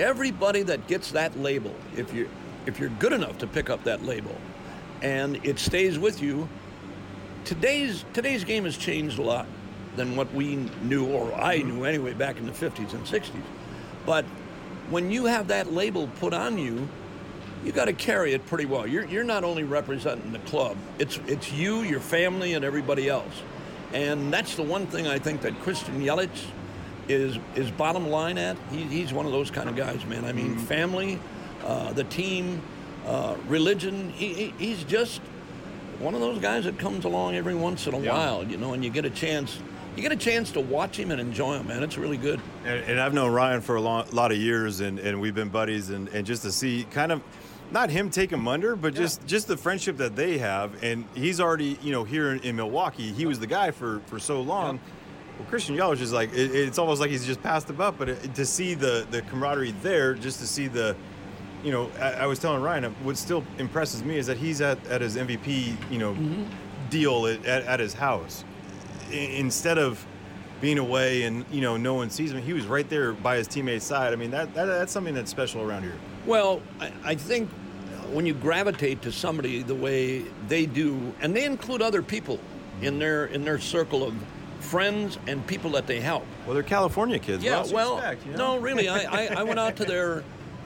Everybody 0.00 0.62
that 0.62 0.86
gets 0.88 1.12
that 1.12 1.38
label, 1.38 1.74
if 1.96 2.12
you 2.14 2.28
if 2.66 2.78
you're 2.80 2.88
good 2.88 3.12
enough 3.12 3.38
to 3.38 3.46
pick 3.46 3.70
up 3.70 3.84
that 3.84 4.02
label, 4.02 4.34
and 5.02 5.44
it 5.44 5.58
stays 5.58 5.98
with 5.98 6.22
you. 6.22 6.48
Today's 7.44 8.04
today's 8.12 8.44
game 8.44 8.64
has 8.64 8.76
changed 8.76 9.18
a 9.18 9.22
lot 9.22 9.46
than 9.96 10.16
what 10.16 10.32
we 10.32 10.56
knew, 10.82 11.06
or 11.06 11.34
I 11.34 11.58
mm-hmm. 11.58 11.68
knew 11.68 11.84
anyway, 11.84 12.14
back 12.14 12.38
in 12.38 12.46
the 12.46 12.52
50s 12.52 12.94
and 12.94 13.04
60s. 13.04 13.42
But 14.06 14.24
when 14.88 15.10
you 15.10 15.26
have 15.26 15.48
that 15.48 15.72
label 15.72 16.08
put 16.18 16.32
on 16.32 16.58
you, 16.58 16.88
you 17.64 17.72
got 17.72 17.84
to 17.86 17.92
carry 17.92 18.32
it 18.32 18.46
pretty 18.46 18.64
well. 18.64 18.86
You're, 18.86 19.04
you're 19.06 19.24
not 19.24 19.44
only 19.44 19.64
representing 19.64 20.32
the 20.32 20.38
club, 20.40 20.76
it's, 20.98 21.20
it's 21.26 21.52
you, 21.52 21.82
your 21.82 22.00
family, 22.00 22.54
and 22.54 22.64
everybody 22.64 23.08
else. 23.08 23.42
And 23.92 24.32
that's 24.32 24.54
the 24.54 24.62
one 24.62 24.86
thing 24.86 25.06
I 25.06 25.18
think 25.18 25.42
that 25.42 25.58
Christian 25.60 26.00
Yelich 26.00 26.46
is, 27.12 27.38
is 27.54 27.70
bottom 27.70 28.08
line 28.08 28.38
at. 28.38 28.56
He, 28.70 28.82
he's 28.82 29.12
one 29.12 29.26
of 29.26 29.32
those 29.32 29.50
kind 29.50 29.68
of 29.68 29.76
guys, 29.76 30.04
man. 30.06 30.24
I 30.24 30.32
mean, 30.32 30.56
family, 30.56 31.18
uh, 31.64 31.92
the 31.92 32.04
team, 32.04 32.62
uh, 33.06 33.36
religion. 33.48 34.10
He, 34.10 34.32
he, 34.34 34.54
he's 34.58 34.84
just 34.84 35.20
one 35.98 36.14
of 36.14 36.20
those 36.20 36.38
guys 36.38 36.64
that 36.64 36.78
comes 36.78 37.04
along 37.04 37.34
every 37.36 37.54
once 37.54 37.86
in 37.86 37.94
a 37.94 38.00
Yeah. 38.00 38.12
while, 38.12 38.44
you 38.44 38.56
know, 38.56 38.72
and 38.72 38.84
you 38.84 38.90
get 38.90 39.04
a 39.04 39.10
chance. 39.10 39.58
You 39.96 40.02
get 40.02 40.12
a 40.12 40.16
chance 40.16 40.52
to 40.52 40.60
watch 40.60 40.96
him 40.98 41.10
and 41.10 41.20
enjoy 41.20 41.56
him, 41.58 41.66
man. 41.66 41.82
It's 41.82 41.98
really 41.98 42.16
good. 42.16 42.40
And, 42.64 42.84
and 42.84 43.00
I've 43.00 43.12
known 43.12 43.32
Ryan 43.32 43.60
for 43.60 43.74
a 43.76 43.80
long, 43.80 44.06
lot 44.12 44.30
of 44.30 44.38
years, 44.38 44.80
and, 44.80 44.98
and 45.00 45.20
we've 45.20 45.34
been 45.34 45.48
buddies, 45.48 45.90
and, 45.90 46.08
and 46.10 46.24
just 46.24 46.42
to 46.42 46.52
see 46.52 46.86
kind 46.92 47.10
of 47.10 47.20
not 47.72 47.90
him 47.90 48.08
take 48.08 48.30
him 48.30 48.48
under, 48.48 48.76
but 48.76 48.94
just 48.94 49.24
just 49.26 49.46
the 49.46 49.56
friendship 49.56 49.96
that 49.98 50.16
they 50.16 50.38
have. 50.38 50.82
And 50.82 51.04
he's 51.14 51.40
already, 51.40 51.76
you 51.82 51.92
know, 51.92 52.04
here 52.04 52.30
in, 52.32 52.40
in 52.40 52.56
Milwaukee, 52.56 53.12
he 53.12 53.26
was 53.26 53.38
the 53.40 53.46
guy 53.48 53.72
for 53.72 54.00
for 54.06 54.18
so 54.20 54.40
long. 54.40 54.78
Well, 55.40 55.48
Christian 55.48 55.74
Yelich 55.74 56.02
is 56.02 56.12
like 56.12 56.34
it, 56.34 56.54
it's 56.54 56.78
almost 56.78 57.00
like 57.00 57.08
he's 57.08 57.24
just 57.24 57.42
passed 57.42 57.66
the 57.66 57.72
buck, 57.72 57.94
but 57.96 58.10
it, 58.10 58.34
to 58.34 58.44
see 58.44 58.74
the 58.74 59.06
the 59.10 59.22
camaraderie 59.22 59.72
there, 59.82 60.12
just 60.14 60.38
to 60.40 60.46
see 60.46 60.68
the. 60.68 60.94
You 61.64 61.72
know, 61.72 61.90
I, 61.98 62.12
I 62.12 62.26
was 62.26 62.38
telling 62.38 62.62
Ryan, 62.62 62.86
uh, 62.86 62.90
what 63.02 63.16
still 63.18 63.42
impresses 63.58 64.02
me 64.02 64.16
is 64.16 64.26
that 64.26 64.36
he's 64.38 64.60
at, 64.62 64.84
at 64.86 65.02
his 65.02 65.16
MVP, 65.16 65.76
you 65.90 65.98
know, 65.98 66.16
deal 66.88 67.26
at, 67.26 67.44
at, 67.44 67.64
at 67.64 67.80
his 67.80 67.92
house 67.92 68.44
I- 69.10 69.14
instead 69.14 69.76
of 69.76 70.06
being 70.62 70.78
away 70.78 71.22
and 71.24 71.44
you 71.50 71.60
know 71.62 71.76
no 71.78 71.94
one 71.94 72.10
sees 72.10 72.32
him, 72.32 72.42
he 72.42 72.52
was 72.52 72.66
right 72.66 72.88
there 72.90 73.12
by 73.12 73.36
his 73.36 73.46
teammate's 73.48 73.84
side. 73.84 74.12
I 74.12 74.16
mean 74.16 74.30
that, 74.30 74.52
that 74.54 74.66
that's 74.66 74.92
something 74.92 75.14
that's 75.14 75.30
special 75.30 75.62
around 75.62 75.82
here. 75.84 75.96
Well, 76.26 76.60
I, 76.80 76.92
I 77.04 77.14
think 77.14 77.48
when 78.12 78.26
you 78.26 78.34
gravitate 78.34 79.00
to 79.02 79.12
somebody 79.12 79.62
the 79.62 79.74
way 79.74 80.20
they 80.48 80.66
do, 80.66 81.14
and 81.22 81.34
they 81.34 81.44
include 81.46 81.80
other 81.80 82.02
people 82.02 82.38
in 82.82 82.98
their 82.98 83.24
in 83.26 83.42
their 83.44 83.58
circle 83.58 84.04
of 84.04 84.14
friends 84.60 85.18
and 85.26 85.46
people 85.46 85.70
that 85.72 85.86
they 85.86 86.00
help. 86.00 86.24
Well, 86.44 86.54
they're 86.54 86.62
California 86.62 87.18
kids. 87.18 87.42
Yeah, 87.42 87.64
well, 87.72 87.98
expect, 87.98 88.26
you 88.26 88.32
know? 88.32 88.56
no, 88.56 88.60
really. 88.60 88.88
I, 88.88 89.00
I, 89.04 89.40
I 89.40 89.42
went 89.42 89.58
out 89.58 89.76
to 89.76 89.84
their. 89.86 90.22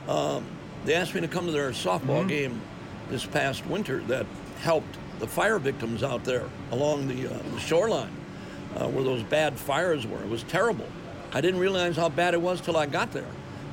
Um, 0.09 0.45
they 0.85 0.95
asked 0.95 1.15
me 1.15 1.21
to 1.23 1.29
come 1.29 1.47
to 1.47 1.53
their 1.53 1.71
softball 1.71 2.19
Mm-hmm. 2.21 2.29
game 2.29 2.61
this 3.11 3.25
past 3.25 3.67
winter 3.67 4.01
that 4.09 4.27
helped 4.61 4.97
the 5.19 5.27
fire 5.27 5.59
victims 5.59 6.03
out 6.03 6.25
there 6.25 6.45
along 6.73 7.07
the, 7.09 7.27
uh, 7.33 7.39
the 7.55 7.61
shoreline 7.61 8.11
uh, 8.77 8.87
where 8.89 9.05
those 9.05 9.23
bad 9.23 9.59
fires 9.59 10.07
were. 10.07 10.21
It 10.23 10.29
was 10.29 10.43
terrible. 10.45 10.87
I 11.33 11.41
didn't 11.41 11.61
realize 11.61 11.97
how 11.97 12.09
bad 12.09 12.35
it 12.35 12.41
was 12.41 12.61
till 12.61 12.77
I 12.77 12.87
got 12.87 13.13
there. 13.13 13.27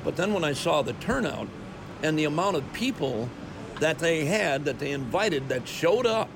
But 0.04 0.16
then 0.16 0.32
when 0.32 0.44
I 0.44 0.52
saw 0.52 0.82
the 0.82 0.92
turnout 0.94 1.48
and 2.02 2.18
the 2.18 2.24
amount 2.24 2.56
of 2.56 2.72
people 2.72 3.28
that 3.80 3.98
they 3.98 4.24
had, 4.24 4.64
that 4.64 4.78
they 4.78 4.90
invited, 4.92 5.48
that 5.48 5.68
showed 5.68 6.06
up, 6.06 6.28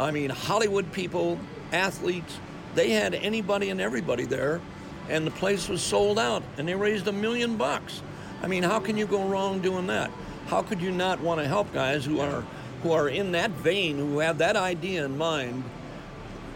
I 0.00 0.10
mean, 0.10 0.30
Hollywood 0.30 0.92
people, 0.92 1.38
athletes, 1.72 2.38
they 2.74 2.90
had 2.90 3.14
anybody 3.14 3.70
and 3.70 3.80
everybody 3.80 4.24
there, 4.24 4.60
and 5.08 5.26
the 5.26 5.30
place 5.30 5.68
was 5.68 5.82
sold 5.82 6.18
out, 6.18 6.42
and 6.56 6.66
they 6.66 6.74
raised 6.74 7.08
a 7.08 7.12
million 7.12 7.56
bucks. 7.56 8.02
I 8.42 8.46
mean, 8.46 8.62
how 8.62 8.80
can 8.80 8.96
you 8.96 9.06
go 9.06 9.24
wrong 9.24 9.60
doing 9.60 9.86
that? 9.88 10.10
How 10.46 10.62
could 10.62 10.80
you 10.80 10.90
not 10.90 11.20
want 11.20 11.40
to 11.40 11.46
help 11.46 11.72
guys 11.72 12.04
who 12.04 12.20
are 12.20 12.44
who 12.82 12.90
are 12.90 13.08
in 13.08 13.32
that 13.32 13.52
vein, 13.52 13.96
who 13.96 14.18
have 14.18 14.38
that 14.38 14.56
idea 14.56 15.04
in 15.04 15.16
mind? 15.16 15.62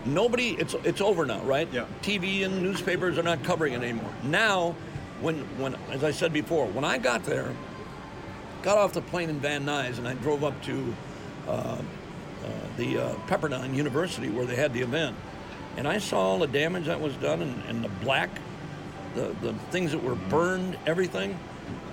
Nobody, 0.04 0.50
it's 0.50 0.74
it's 0.84 1.00
over 1.00 1.26
now, 1.26 1.42
right? 1.42 1.68
Yeah. 1.72 1.86
TV 2.02 2.44
and 2.44 2.62
newspapers 2.62 3.18
are 3.18 3.22
not 3.22 3.42
covering 3.44 3.74
it 3.74 3.82
anymore. 3.82 4.12
Now, 4.24 4.74
when 5.20 5.38
when 5.58 5.76
as 5.90 6.04
I 6.04 6.10
said 6.10 6.32
before, 6.32 6.66
when 6.66 6.84
I 6.84 6.98
got 6.98 7.24
there, 7.24 7.54
got 8.62 8.78
off 8.78 8.92
the 8.92 9.02
plane 9.02 9.30
in 9.30 9.38
Van 9.38 9.64
Nuys 9.64 9.98
and 9.98 10.08
I 10.08 10.14
drove 10.14 10.42
up 10.42 10.60
to 10.64 10.94
uh, 11.46 11.50
uh, 11.50 11.78
the 12.76 12.98
uh, 12.98 13.14
Pepperdine 13.28 13.74
University 13.74 14.28
where 14.28 14.44
they 14.44 14.56
had 14.56 14.72
the 14.72 14.80
event, 14.80 15.16
and 15.76 15.86
I 15.86 15.98
saw 15.98 16.18
all 16.18 16.38
the 16.38 16.46
damage 16.46 16.86
that 16.86 17.00
was 17.00 17.14
done 17.16 17.42
and, 17.42 17.62
and 17.68 17.84
the 17.84 17.88
black, 18.04 18.30
the, 19.14 19.34
the 19.42 19.52
things 19.70 19.92
that 19.92 20.02
were 20.02 20.14
burned, 20.14 20.76
everything. 20.86 21.38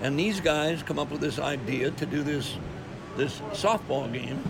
And 0.02 0.20
these 0.20 0.40
guys 0.40 0.84
come 0.84 1.00
up 1.00 1.12
with 1.12 1.22
this 1.22 1.40
idea 1.40 1.92
to 1.92 2.06
do 2.06 2.24
this 2.24 2.56
this 3.16 3.40
softball 3.52 4.12
game, 4.12 4.44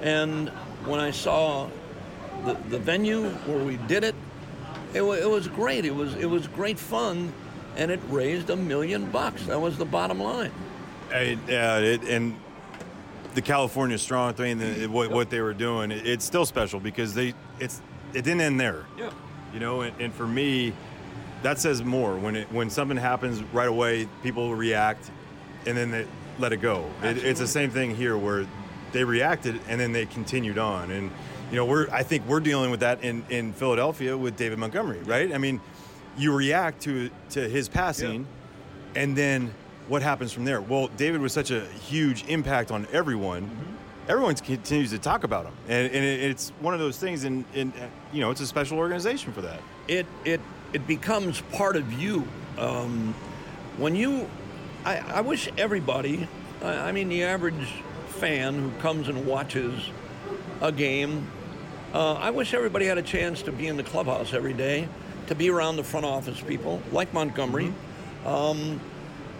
and 0.00 0.48
when 0.86 1.00
I 1.00 1.10
saw 1.10 1.68
the, 2.44 2.54
the 2.70 2.78
venue 2.78 3.30
where 3.30 3.58
we 3.64 3.78
did 3.88 4.04
it, 4.04 4.14
it, 4.94 5.02
it 5.02 5.28
was 5.28 5.48
great. 5.48 5.84
It 5.84 5.94
was 5.94 6.14
it 6.14 6.26
was 6.26 6.46
great 6.46 6.78
fun, 6.78 7.32
and 7.76 7.90
it 7.90 8.00
raised 8.08 8.48
a 8.50 8.56
million 8.56 9.10
bucks. 9.10 9.44
That 9.46 9.60
was 9.60 9.76
the 9.76 9.84
bottom 9.84 10.20
line. 10.20 10.52
I- 11.12 11.36
yeah, 11.48 11.78
it, 11.78 12.04
and 12.04 12.36
the 13.34 13.42
California 13.42 13.98
Strong 13.98 14.34
thing, 14.34 14.58
the, 14.58 14.86
what, 14.86 15.10
what 15.10 15.28
they 15.28 15.40
were 15.40 15.52
doing, 15.54 15.90
it, 15.90 16.06
it's 16.06 16.24
still 16.24 16.46
special 16.46 16.80
because 16.80 17.12
they 17.12 17.34
it's 17.60 17.82
it 18.14 18.22
didn't 18.22 18.40
end 18.40 18.60
there. 18.60 18.86
Yeah. 18.96 19.10
You 19.52 19.60
know, 19.60 19.82
and, 19.82 20.00
and 20.00 20.14
for 20.14 20.26
me, 20.26 20.72
that 21.42 21.58
says 21.58 21.82
more. 21.84 22.16
When 22.16 22.36
it 22.36 22.52
when 22.52 22.70
something 22.70 22.96
happens 22.96 23.42
right 23.52 23.68
away, 23.68 24.08
people 24.22 24.54
react, 24.54 25.10
and 25.66 25.76
then 25.76 25.90
they 25.90 26.06
let 26.38 26.52
it 26.52 26.58
go. 26.58 26.90
It, 27.02 27.18
it's 27.18 27.40
the 27.40 27.46
same 27.46 27.70
thing 27.70 27.94
here 27.94 28.16
where 28.16 28.46
they 28.92 29.04
reacted 29.04 29.60
and 29.68 29.80
then 29.80 29.92
they 29.92 30.06
continued 30.06 30.58
on. 30.58 30.90
And 30.90 31.10
you 31.50 31.56
know, 31.56 31.64
we're 31.64 31.88
I 31.90 32.02
think 32.02 32.26
we're 32.26 32.40
dealing 32.40 32.70
with 32.70 32.80
that 32.80 33.02
in 33.02 33.24
in 33.30 33.52
Philadelphia 33.52 34.16
with 34.16 34.36
David 34.36 34.58
Montgomery, 34.58 35.00
right? 35.00 35.32
I 35.32 35.38
mean, 35.38 35.60
you 36.16 36.34
react 36.34 36.82
to 36.82 37.10
to 37.30 37.48
his 37.48 37.68
passing, 37.68 38.26
and 38.94 39.16
then 39.16 39.54
what 39.88 40.02
happens 40.02 40.32
from 40.32 40.44
there? 40.44 40.60
Well, 40.60 40.88
David 40.96 41.20
was 41.20 41.32
such 41.32 41.50
a 41.50 41.60
huge 41.66 42.24
impact 42.26 42.70
on 42.70 42.86
everyone. 42.92 43.44
Mm-hmm. 43.44 43.75
Everyone 44.08 44.34
continues 44.36 44.90
to 44.90 44.98
talk 44.98 45.24
about 45.24 45.44
them, 45.44 45.54
and, 45.68 45.92
and 45.92 46.04
it, 46.04 46.20
it's 46.20 46.50
one 46.60 46.74
of 46.74 46.80
those 46.80 46.96
things. 46.96 47.24
And, 47.24 47.44
and 47.54 47.72
uh, 47.74 47.86
you 48.12 48.20
know, 48.20 48.30
it's 48.30 48.40
a 48.40 48.46
special 48.46 48.78
organization 48.78 49.32
for 49.32 49.40
that. 49.42 49.60
it 49.88 50.06
it 50.24 50.40
it 50.72 50.86
becomes 50.86 51.40
part 51.52 51.76
of 51.76 51.92
you. 51.92 52.26
Um, 52.58 53.14
when 53.78 53.94
you, 53.94 54.28
I, 54.84 54.98
I 54.98 55.20
wish 55.20 55.48
everybody, 55.58 56.28
I, 56.62 56.88
I 56.88 56.92
mean 56.92 57.08
the 57.08 57.24
average 57.24 57.82
fan 58.08 58.54
who 58.54 58.70
comes 58.80 59.08
and 59.08 59.26
watches 59.26 59.90
a 60.60 60.72
game, 60.72 61.26
uh, 61.92 62.14
I 62.14 62.30
wish 62.30 62.54
everybody 62.54 62.86
had 62.86 62.98
a 62.98 63.02
chance 63.02 63.42
to 63.42 63.52
be 63.52 63.66
in 63.66 63.76
the 63.76 63.82
clubhouse 63.82 64.32
every 64.34 64.54
day, 64.54 64.88
to 65.26 65.34
be 65.34 65.50
around 65.50 65.76
the 65.76 65.84
front 65.84 66.06
office 66.06 66.40
people 66.40 66.82
like 66.92 67.12
Montgomery. 67.12 67.72
Um, 68.24 68.80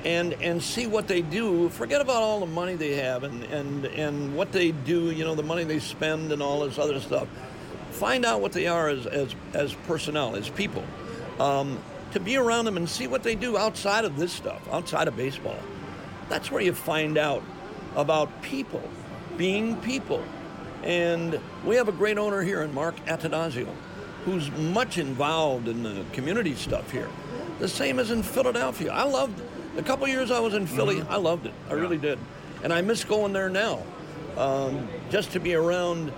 and 0.06 0.34
and 0.34 0.62
see 0.62 0.86
what 0.86 1.08
they 1.08 1.20
do. 1.20 1.68
Forget 1.70 2.00
about 2.00 2.22
all 2.22 2.38
the 2.38 2.46
money 2.46 2.76
they 2.76 2.94
have 2.94 3.24
and, 3.24 3.42
and, 3.44 3.86
and 3.86 4.36
what 4.36 4.52
they 4.52 4.70
do, 4.70 5.10
you 5.10 5.24
know, 5.24 5.34
the 5.34 5.42
money 5.42 5.64
they 5.64 5.80
spend 5.80 6.30
and 6.30 6.40
all 6.40 6.60
this 6.60 6.78
other 6.78 7.00
stuff. 7.00 7.26
Find 7.90 8.24
out 8.24 8.40
what 8.40 8.52
they 8.52 8.68
are 8.68 8.88
as, 8.88 9.06
as, 9.06 9.34
as 9.52 9.74
personnel, 9.88 10.36
as 10.36 10.48
people. 10.48 10.84
Um, 11.40 11.78
to 12.12 12.20
be 12.20 12.36
around 12.36 12.66
them 12.66 12.76
and 12.76 12.88
see 12.88 13.08
what 13.08 13.24
they 13.24 13.34
do 13.34 13.58
outside 13.58 14.04
of 14.04 14.16
this 14.16 14.32
stuff, 14.32 14.62
outside 14.72 15.08
of 15.08 15.16
baseball. 15.16 15.58
That's 16.28 16.52
where 16.52 16.62
you 16.62 16.72
find 16.72 17.18
out 17.18 17.42
about 17.96 18.42
people 18.42 18.88
being 19.36 19.76
people. 19.78 20.22
And 20.84 21.40
we 21.64 21.74
have 21.74 21.88
a 21.88 21.92
great 21.92 22.16
owner 22.16 22.42
here 22.42 22.62
in 22.62 22.72
Mark 22.72 22.94
Attanasio, 23.06 23.68
who's 24.24 24.52
much 24.52 24.98
involved 24.98 25.66
in 25.66 25.82
the 25.82 26.04
community 26.12 26.54
stuff 26.54 26.92
here. 26.92 27.08
The 27.58 27.68
same 27.68 27.98
as 27.98 28.12
in 28.12 28.22
Philadelphia. 28.22 28.92
I 28.92 29.02
loved 29.02 29.40
the 29.76 29.82
couple 29.82 30.08
years 30.08 30.30
I 30.30 30.40
was 30.40 30.54
in 30.54 30.66
Philly. 30.66 30.96
Mm-hmm. 30.96 31.12
I 31.12 31.16
loved 31.16 31.46
it. 31.46 31.52
I 31.70 31.74
really 31.74 31.98
did, 31.98 32.18
and 32.62 32.72
I 32.72 32.80
miss 32.82 33.04
going 33.04 33.32
there 33.32 33.48
now. 33.48 33.82
Um, 34.36 34.88
just 35.10 35.32
to 35.32 35.40
be 35.40 35.54
around. 35.54 36.12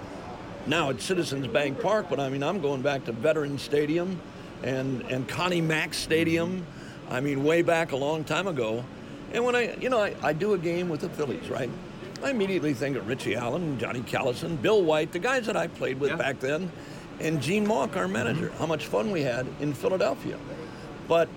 Now 0.66 0.90
it's 0.90 1.04
Citizens 1.04 1.46
Bank 1.46 1.80
Park, 1.80 2.06
but 2.10 2.20
I 2.20 2.28
mean 2.28 2.42
I'm 2.42 2.60
going 2.60 2.82
back 2.82 3.04
to 3.06 3.12
Veterans 3.12 3.62
Stadium, 3.62 4.20
and 4.62 5.02
and 5.02 5.28
Connie 5.28 5.60
Mack 5.60 5.94
Stadium. 5.94 6.60
Mm-hmm. 6.60 7.12
I 7.14 7.20
mean, 7.20 7.42
way 7.42 7.62
back 7.62 7.92
a 7.92 7.96
long 7.96 8.22
time 8.24 8.46
ago. 8.46 8.84
And 9.32 9.44
when 9.44 9.54
I, 9.56 9.74
you 9.76 9.88
know, 9.88 9.98
I, 10.00 10.14
I 10.22 10.32
do 10.34 10.52
a 10.54 10.58
game 10.58 10.88
with 10.88 11.00
the 11.00 11.08
Phillies, 11.08 11.48
right? 11.48 11.70
I 12.22 12.30
immediately 12.30 12.74
think 12.74 12.96
of 12.96 13.06
Richie 13.06 13.34
Allen, 13.34 13.78
Johnny 13.78 14.00
Callison, 14.00 14.60
Bill 14.60 14.82
White, 14.82 15.12
the 15.12 15.18
guys 15.18 15.46
that 15.46 15.56
I 15.56 15.68
played 15.68 16.00
with 16.00 16.10
Yeah. 16.10 16.16
back 16.16 16.40
then, 16.40 16.70
and 17.20 17.40
Gene 17.40 17.66
Mauch, 17.66 17.96
our 17.96 18.08
manager. 18.08 18.48
Mm-hmm. 18.48 18.58
How 18.58 18.66
much 18.66 18.86
fun 18.86 19.10
we 19.10 19.22
had 19.22 19.46
in 19.60 19.72
Philadelphia. 19.72 20.36
But 21.06 21.28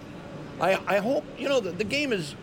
I, 0.61 0.79
I 0.85 0.97
hope, 0.99 1.25
you 1.39 1.49
know, 1.49 1.59
the, 1.59 1.71
the 1.71 1.83
game 1.83 2.11
has 2.11 2.35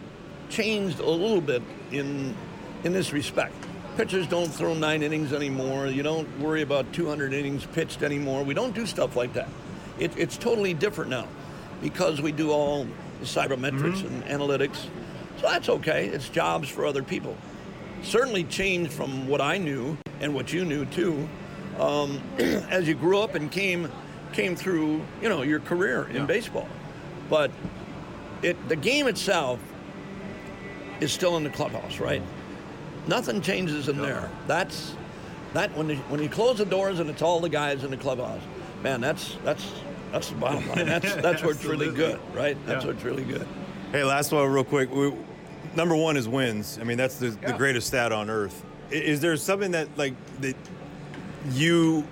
changed 0.50 0.98
a 0.98 1.08
little 1.08 1.40
bit 1.40 1.62
in, 1.92 2.34
in 2.82 2.92
this 2.92 3.12
respect. 3.12 3.54
Pitchers 3.96 4.26
don't 4.26 4.48
throw 4.48 4.74
nine 4.74 5.02
innings 5.02 5.32
anymore. 5.32 5.86
You 5.86 6.02
don't 6.02 6.40
worry 6.40 6.62
about 6.62 6.92
200 6.92 7.32
innings 7.32 7.64
pitched 7.66 8.02
anymore. 8.02 8.42
We 8.42 8.54
don't 8.54 8.74
do 8.74 8.86
stuff 8.86 9.14
like 9.14 9.34
that. 9.34 9.48
It, 10.00 10.16
it's 10.16 10.36
totally 10.36 10.74
different 10.74 11.10
now 11.10 11.28
because 11.80 12.20
we 12.20 12.32
do 12.32 12.50
all 12.50 12.86
the 13.20 13.26
sabermetrics 13.26 14.04
and 14.04 14.24
analytics. 14.24 14.86
So 15.40 15.42
that's 15.42 15.68
okay. 15.68 16.06
It's 16.06 16.28
jobs 16.28 16.68
for 16.68 16.86
other 16.86 17.04
people. 17.04 17.36
Certainly 18.02 18.44
changed 18.44 18.92
from 18.92 19.28
what 19.28 19.40
I 19.40 19.58
knew 19.58 19.96
and 20.20 20.34
what 20.34 20.52
you 20.52 20.64
knew 20.64 20.84
too, 20.86 21.28
um, 21.78 22.20
as 22.38 22.88
you 22.88 22.94
grew 22.94 23.20
up 23.20 23.34
and 23.36 23.50
came 23.50 23.88
came 24.32 24.54
through, 24.54 25.00
you 25.22 25.28
know, 25.28 25.42
your 25.42 25.58
career 25.58 26.06
in 26.08 26.26
baseball. 26.26 26.68
But 27.30 27.50
it 28.42 28.68
the 28.68 28.76
game 28.76 29.06
itself 29.06 29.58
is 31.00 31.12
still 31.12 31.36
in 31.36 31.44
the 31.44 31.50
clubhouse, 31.50 31.98
right? 32.00 32.22
Nothing 33.06 33.40
changes 33.40 33.88
in 33.88 33.98
there. 33.98 34.30
That's 34.46 34.94
that 35.54 35.74
when 35.76 35.88
you, 35.88 35.96
when 36.08 36.22
you 36.22 36.28
close 36.28 36.58
the 36.58 36.64
doors 36.66 36.98
and 37.00 37.08
it's 37.08 37.22
all 37.22 37.40
the 37.40 37.48
guys 37.48 37.84
in 37.84 37.90
the 37.90 37.96
clubhouse. 37.96 38.42
Man, 38.82 39.00
that's 39.00 39.36
that's 39.44 39.70
that's 40.12 40.28
the 40.30 40.36
bottom 40.36 40.68
line. 40.68 40.86
That's 40.86 41.14
that's 41.22 41.42
what's 41.42 41.64
really 41.64 41.90
good, 41.92 42.18
right? 42.34 42.56
That's 42.66 42.84
Yeah. 42.84 42.90
what's 42.92 43.04
really 43.04 43.24
good. 43.24 43.46
Hey, 43.92 44.04
last 44.04 44.32
one, 44.32 44.50
real 44.50 44.64
quick. 44.64 44.90
We, 44.94 45.12
number 45.74 45.96
one 45.96 46.16
is 46.16 46.28
wins. 46.28 46.78
I 46.80 46.84
mean, 46.84 46.98
that's 46.98 47.16
the, 47.16 47.30
the 47.30 47.54
greatest 47.54 47.86
stat 47.86 48.12
on 48.12 48.28
earth. 48.28 48.62
I- 48.90 48.94
Is 48.94 49.20
there 49.20 49.36
something 49.36 49.70
that 49.72 49.88
like 49.96 50.14
that 50.40 50.56
you 51.52 52.04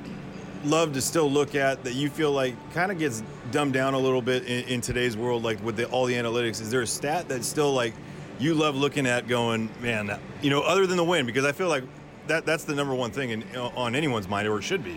love 0.67 0.93
to 0.95 1.01
still 1.01 1.31
look 1.31 1.55
at 1.55 1.85
that 1.85 1.95
you 1.95 2.11
feel 2.11 2.33
like 2.33 2.55
kind 2.73 2.93
of 2.93 2.99
gets 2.99 3.23
dumbed 3.51 3.73
down 3.73 3.95
a 3.95 3.99
little 3.99 4.23
bit 4.23 4.45
in, 4.45 4.65
in 4.69 4.81
today's 4.81 5.17
world, 5.17 5.43
like 5.43 5.63
with 5.65 5.77
the, 5.77 5.87
all 5.89 6.07
the 6.07 6.15
analytics? 6.15 6.61
Is 6.61 6.71
there 6.71 6.83
a 6.83 6.87
stat 6.87 7.29
that's 7.29 7.47
still 7.47 7.73
like 7.73 7.95
you 8.39 8.55
love 8.55 8.77
looking 8.77 9.07
at, 9.07 9.29
going, 9.29 9.71
man, 9.81 10.19
you 10.43 10.51
know, 10.51 10.61
other 10.61 10.87
than 10.87 10.97
the 10.97 11.05
win? 11.05 11.27
Because 11.27 11.45
I 11.45 11.53
feel 11.53 11.69
like 11.69 11.85
that 12.27 12.45
that's 12.45 12.65
the 12.65 12.75
number 12.75 12.95
one 12.95 13.11
thing 13.11 13.31
in, 13.31 13.45
uh, 13.55 13.71
on 13.77 13.95
anyone's 13.95 14.29
mind, 14.29 14.49
or 14.49 14.59
it 14.59 14.63
should 14.63 14.85
be. 14.85 14.97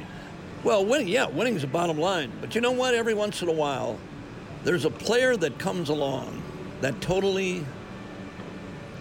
Well, 0.64 0.86
winning, 0.86 1.08
yeah, 1.08 1.28
winning 1.28 1.56
is 1.56 1.62
the 1.62 1.68
bottom 1.68 1.98
line. 1.98 2.32
But 2.42 2.56
you 2.56 2.62
know 2.62 2.72
what? 2.72 2.94
Every 2.94 3.14
once 3.14 3.42
in 3.42 3.48
a 3.48 3.54
while, 3.54 3.98
there's 4.64 4.86
a 4.86 4.90
player 4.90 5.38
that 5.38 5.58
comes 5.58 5.90
along 5.90 6.42
that 6.82 7.00
totally 7.02 7.66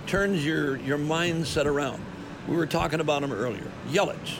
turns 0.07 0.45
your, 0.45 0.77
your 0.79 0.99
mindset 0.99 1.67
around. 1.67 2.05
We 2.47 2.57
were 2.57 2.67
talking 2.67 3.01
about 3.01 3.23
him 3.23 3.33
earlier, 3.33 3.71
Yelich. 3.91 4.39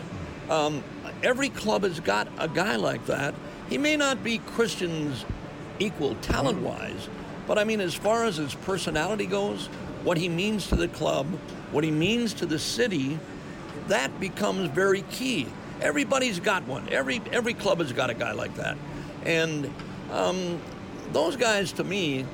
Um, 0.49 0.83
every 1.23 1.49
club 1.49 1.83
has 1.83 2.01
got 2.01 2.29
a 2.39 2.49
guy 2.49 2.77
like 2.77 3.07
that. 3.07 3.35
He 3.69 3.79
may 3.79 3.97
not 3.97 4.25
be 4.25 4.39
Christian's 4.39 5.25
equal 5.79 6.15
talent 6.17 6.61
wise, 6.63 7.09
but 7.47 7.59
I 7.59 7.65
mean, 7.65 7.81
as 7.81 7.95
far 7.95 8.25
as 8.25 8.37
his 8.37 8.55
personality 8.55 9.27
goes, 9.27 9.67
what 10.05 10.17
he 10.17 10.29
means 10.29 10.69
to 10.69 10.77
the 10.77 10.89
club, 10.89 11.27
what 11.71 11.85
he 11.85 11.91
means 11.91 12.33
to 12.35 12.47
the 12.47 12.59
city, 12.59 13.19
that 13.89 14.19
becomes 14.21 14.71
very 14.71 15.03
key. 15.03 15.47
Everybody's 15.81 16.41
got 16.41 16.67
one. 16.67 16.89
Every 16.89 17.21
every 17.33 17.55
club 17.55 17.79
has 17.79 17.93
got 17.93 18.11
a 18.11 18.15
guy 18.15 18.33
like 18.33 18.55
that, 18.57 18.77
and 19.25 19.73
um, 20.11 20.61
those 21.13 21.37
guys 21.37 21.73
to 21.73 21.85
me 21.85 22.25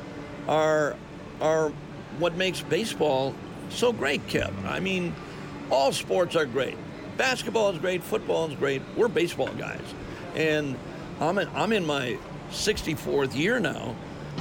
are 0.49 0.97
are 1.41 1.71
what 2.19 2.37
makes 2.37 2.63
baseball 2.63 3.35
so 3.71 3.93
great, 3.93 4.27
Kev. 4.29 4.53
I 4.65 4.81
mean, 4.81 5.15
all 5.71 5.93
sports 5.93 6.37
are 6.37 6.47
great. 6.47 6.77
Basketball 7.17 7.71
is 7.71 7.79
great. 7.79 8.03
Football 8.03 8.49
is 8.51 8.55
great. 8.57 8.83
We're 8.97 9.09
baseball 9.09 9.49
guys, 9.59 9.81
and 10.35 10.77
I'm 11.21 11.39
in, 11.39 11.49
I'm 11.55 11.73
in 11.73 11.87
my 11.87 12.19
64th 12.51 13.37
year 13.37 13.61
now, 13.61 13.95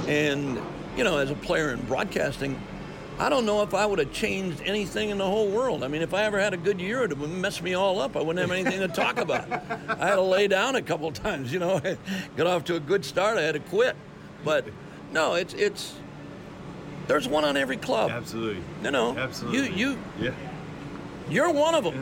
and 0.08 0.60
you 0.96 1.04
know, 1.04 1.18
as 1.18 1.30
a 1.30 1.34
player 1.34 1.70
in 1.72 1.80
broadcasting, 1.86 2.60
I 3.18 3.28
don't 3.28 3.46
know 3.46 3.62
if 3.62 3.74
I 3.74 3.86
would 3.86 4.00
have 4.00 4.12
changed 4.12 4.60
anything 4.64 5.10
in 5.10 5.18
the 5.18 5.24
whole 5.24 5.48
world. 5.48 5.84
I 5.84 5.88
mean, 5.88 6.02
if 6.02 6.12
I 6.14 6.24
ever 6.24 6.40
had 6.40 6.52
a 6.52 6.56
good 6.56 6.80
year, 6.80 7.04
it 7.04 7.16
would 7.16 7.30
mess 7.30 7.62
me 7.62 7.74
all 7.74 8.00
up. 8.00 8.16
I 8.16 8.20
wouldn't 8.22 8.40
have 8.40 8.50
anything 8.56 8.80
to 8.80 8.88
talk 8.88 9.18
about. 9.18 9.50
I 9.88 10.06
had 10.08 10.16
to 10.16 10.22
lay 10.22 10.48
down 10.48 10.74
a 10.74 10.82
couple 10.82 11.06
of 11.08 11.14
times, 11.22 11.52
you 11.52 11.60
know. 11.60 11.80
Got 12.36 12.46
off 12.48 12.64
to 12.64 12.76
a 12.76 12.80
good 12.80 13.04
start, 13.04 13.38
I 13.38 13.42
had 13.42 13.52
to 13.54 13.60
quit. 13.60 13.94
But 14.44 14.66
no, 15.12 15.34
it's 15.34 15.54
it's 15.54 15.94
there's 17.06 17.28
one 17.28 17.44
on 17.44 17.56
every 17.56 17.76
club. 17.76 18.10
Absolutely. 18.10 18.62
You 18.82 18.90
know, 18.90 19.16
Absolutely. 19.16 19.70
you 19.76 19.92
you 19.92 19.98
Yeah. 20.20 20.30
you're 21.30 21.52
one 21.52 21.74
of 21.76 21.84
them. 21.84 21.94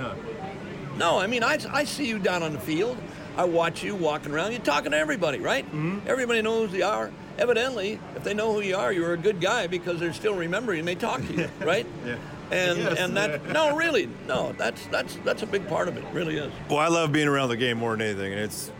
No, 1.02 1.18
I 1.18 1.26
mean, 1.26 1.42
I, 1.42 1.58
I 1.72 1.82
see 1.82 2.06
you 2.06 2.20
down 2.20 2.44
on 2.44 2.52
the 2.52 2.60
field. 2.60 2.96
I 3.36 3.42
watch 3.44 3.82
you 3.82 3.96
walking 3.96 4.30
around. 4.30 4.52
You're 4.52 4.60
talking 4.60 4.92
to 4.92 4.96
everybody, 4.96 5.40
right? 5.40 5.66
Mm-hmm. 5.66 6.06
Everybody 6.06 6.42
knows 6.42 6.70
who 6.70 6.76
you 6.76 6.84
are. 6.84 7.10
Evidently, 7.38 7.98
if 8.14 8.22
they 8.22 8.34
know 8.34 8.52
who 8.52 8.60
you 8.60 8.76
are, 8.76 8.92
you're 8.92 9.12
a 9.14 9.16
good 9.16 9.40
guy 9.40 9.66
because 9.66 9.98
they're 9.98 10.12
still 10.12 10.36
remembering 10.36 10.78
and 10.78 10.86
they 10.86 10.94
talk 10.94 11.26
to 11.26 11.32
you, 11.34 11.48
right? 11.60 11.86
Yeah. 12.06 12.16
And 12.52 12.78
Yes. 12.78 12.98
and 13.00 13.16
that 13.16 13.44
no, 13.52 13.74
really, 13.74 14.08
no, 14.28 14.52
that's 14.52 14.86
that's 14.88 15.16
that's 15.24 15.42
a 15.42 15.46
big 15.46 15.66
part 15.66 15.88
of 15.88 15.96
it. 15.96 16.04
Really 16.12 16.36
is. 16.36 16.52
Well, 16.70 16.78
I 16.78 16.86
love 16.86 17.10
being 17.10 17.26
around 17.26 17.48
the 17.48 17.56
game 17.56 17.78
more 17.78 17.92
than 17.96 18.02
anything, 18.02 18.32
and 18.32 18.40
it's, 18.42 18.70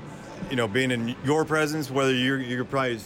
you 0.49 0.55
know, 0.55 0.69
being 0.69 0.93
in 0.93 1.17
your 1.25 1.45
presence. 1.45 1.91
Whether 1.91 2.15
you're 2.15 2.39
you're 2.39 2.65
probably 2.65 3.01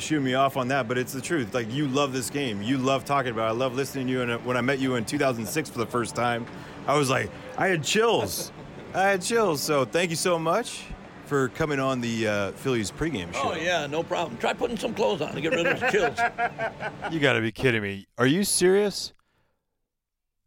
shooting 0.00 0.24
me 0.24 0.34
off 0.34 0.56
on 0.56 0.68
that, 0.68 0.88
but 0.88 0.98
it's 0.98 1.12
the 1.12 1.20
truth. 1.20 1.54
Like 1.54 1.72
you 1.72 1.86
love 1.88 2.12
this 2.12 2.30
game, 2.30 2.62
you 2.62 2.78
love 2.78 3.04
talking 3.04 3.32
about. 3.32 3.46
it. 3.46 3.48
I 3.48 3.52
love 3.52 3.74
listening 3.74 4.06
to 4.06 4.12
you. 4.12 4.22
And 4.22 4.44
when 4.44 4.56
I 4.56 4.60
met 4.60 4.78
you 4.78 4.94
in 4.96 5.04
2006 5.04 5.70
for 5.70 5.78
the 5.78 5.86
first 5.86 6.14
time, 6.16 6.46
I 6.86 6.96
was 6.96 7.10
like, 7.10 7.30
I 7.56 7.68
had 7.68 7.84
chills. 7.84 8.52
I 8.94 9.02
had 9.02 9.22
chills. 9.22 9.62
So 9.62 9.84
thank 9.84 10.10
you 10.10 10.16
so 10.16 10.38
much 10.38 10.84
for 11.26 11.48
coming 11.50 11.78
on 11.78 12.00
the 12.00 12.26
uh, 12.26 12.52
Phillies 12.52 12.90
pregame 12.90 13.32
show. 13.32 13.52
Oh 13.52 13.54
yeah, 13.54 13.86
no 13.86 14.02
problem. 14.02 14.36
Try 14.38 14.52
putting 14.52 14.76
some 14.76 14.94
clothes 14.94 15.20
on 15.20 15.32
to 15.34 15.40
get 15.40 15.52
rid 15.52 15.66
of 15.66 15.78
those 15.80 15.90
chills. 15.92 16.18
You 17.12 17.20
got 17.20 17.34
to 17.34 17.40
be 17.40 17.52
kidding 17.52 17.82
me. 17.82 18.06
Are 18.18 18.26
you 18.26 18.42
serious? 18.44 19.12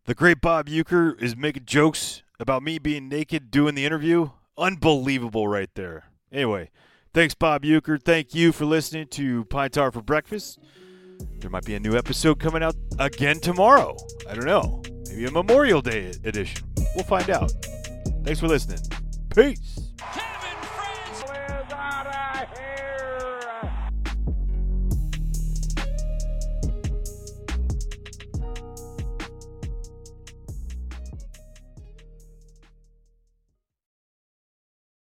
The 0.05 0.13
great 0.13 0.41
Bob 0.41 0.67
Uecker 0.67 1.21
is 1.21 1.35
making 1.37 1.63
jokes 1.65 2.23
about 2.39 2.63
me 2.63 2.77
being 2.79 3.07
naked 3.07 3.51
doing 3.51 3.75
the 3.75 3.85
interview? 3.85 4.31
Unbelievable 4.57 5.47
right 5.47 5.69
there. 5.75 6.05
Anyway, 6.31 6.69
thanks, 7.13 7.33
Bob 7.33 7.63
Uecker. 7.63 8.01
Thank 8.01 8.33
you 8.33 8.51
for 8.51 8.65
listening 8.65 9.07
to 9.07 9.45
Pine 9.45 9.69
Tar 9.69 9.91
for 9.91 10.01
Breakfast. 10.01 10.59
There 11.39 11.49
might 11.49 11.65
be 11.65 11.75
a 11.75 11.79
new 11.79 11.95
episode 11.97 12.39
coming 12.39 12.63
out 12.63 12.75
again 12.99 13.39
tomorrow. 13.39 13.95
I 14.29 14.35
don't 14.35 14.45
know. 14.45 14.81
Maybe 15.09 15.25
a 15.25 15.31
Memorial 15.31 15.81
Day 15.81 16.07
edition. 16.23 16.67
We'll 16.95 17.05
find 17.05 17.29
out. 17.29 17.51
Thanks 18.23 18.39
for 18.39 18.47
listening. 18.47 18.79
Peace. 19.35 19.79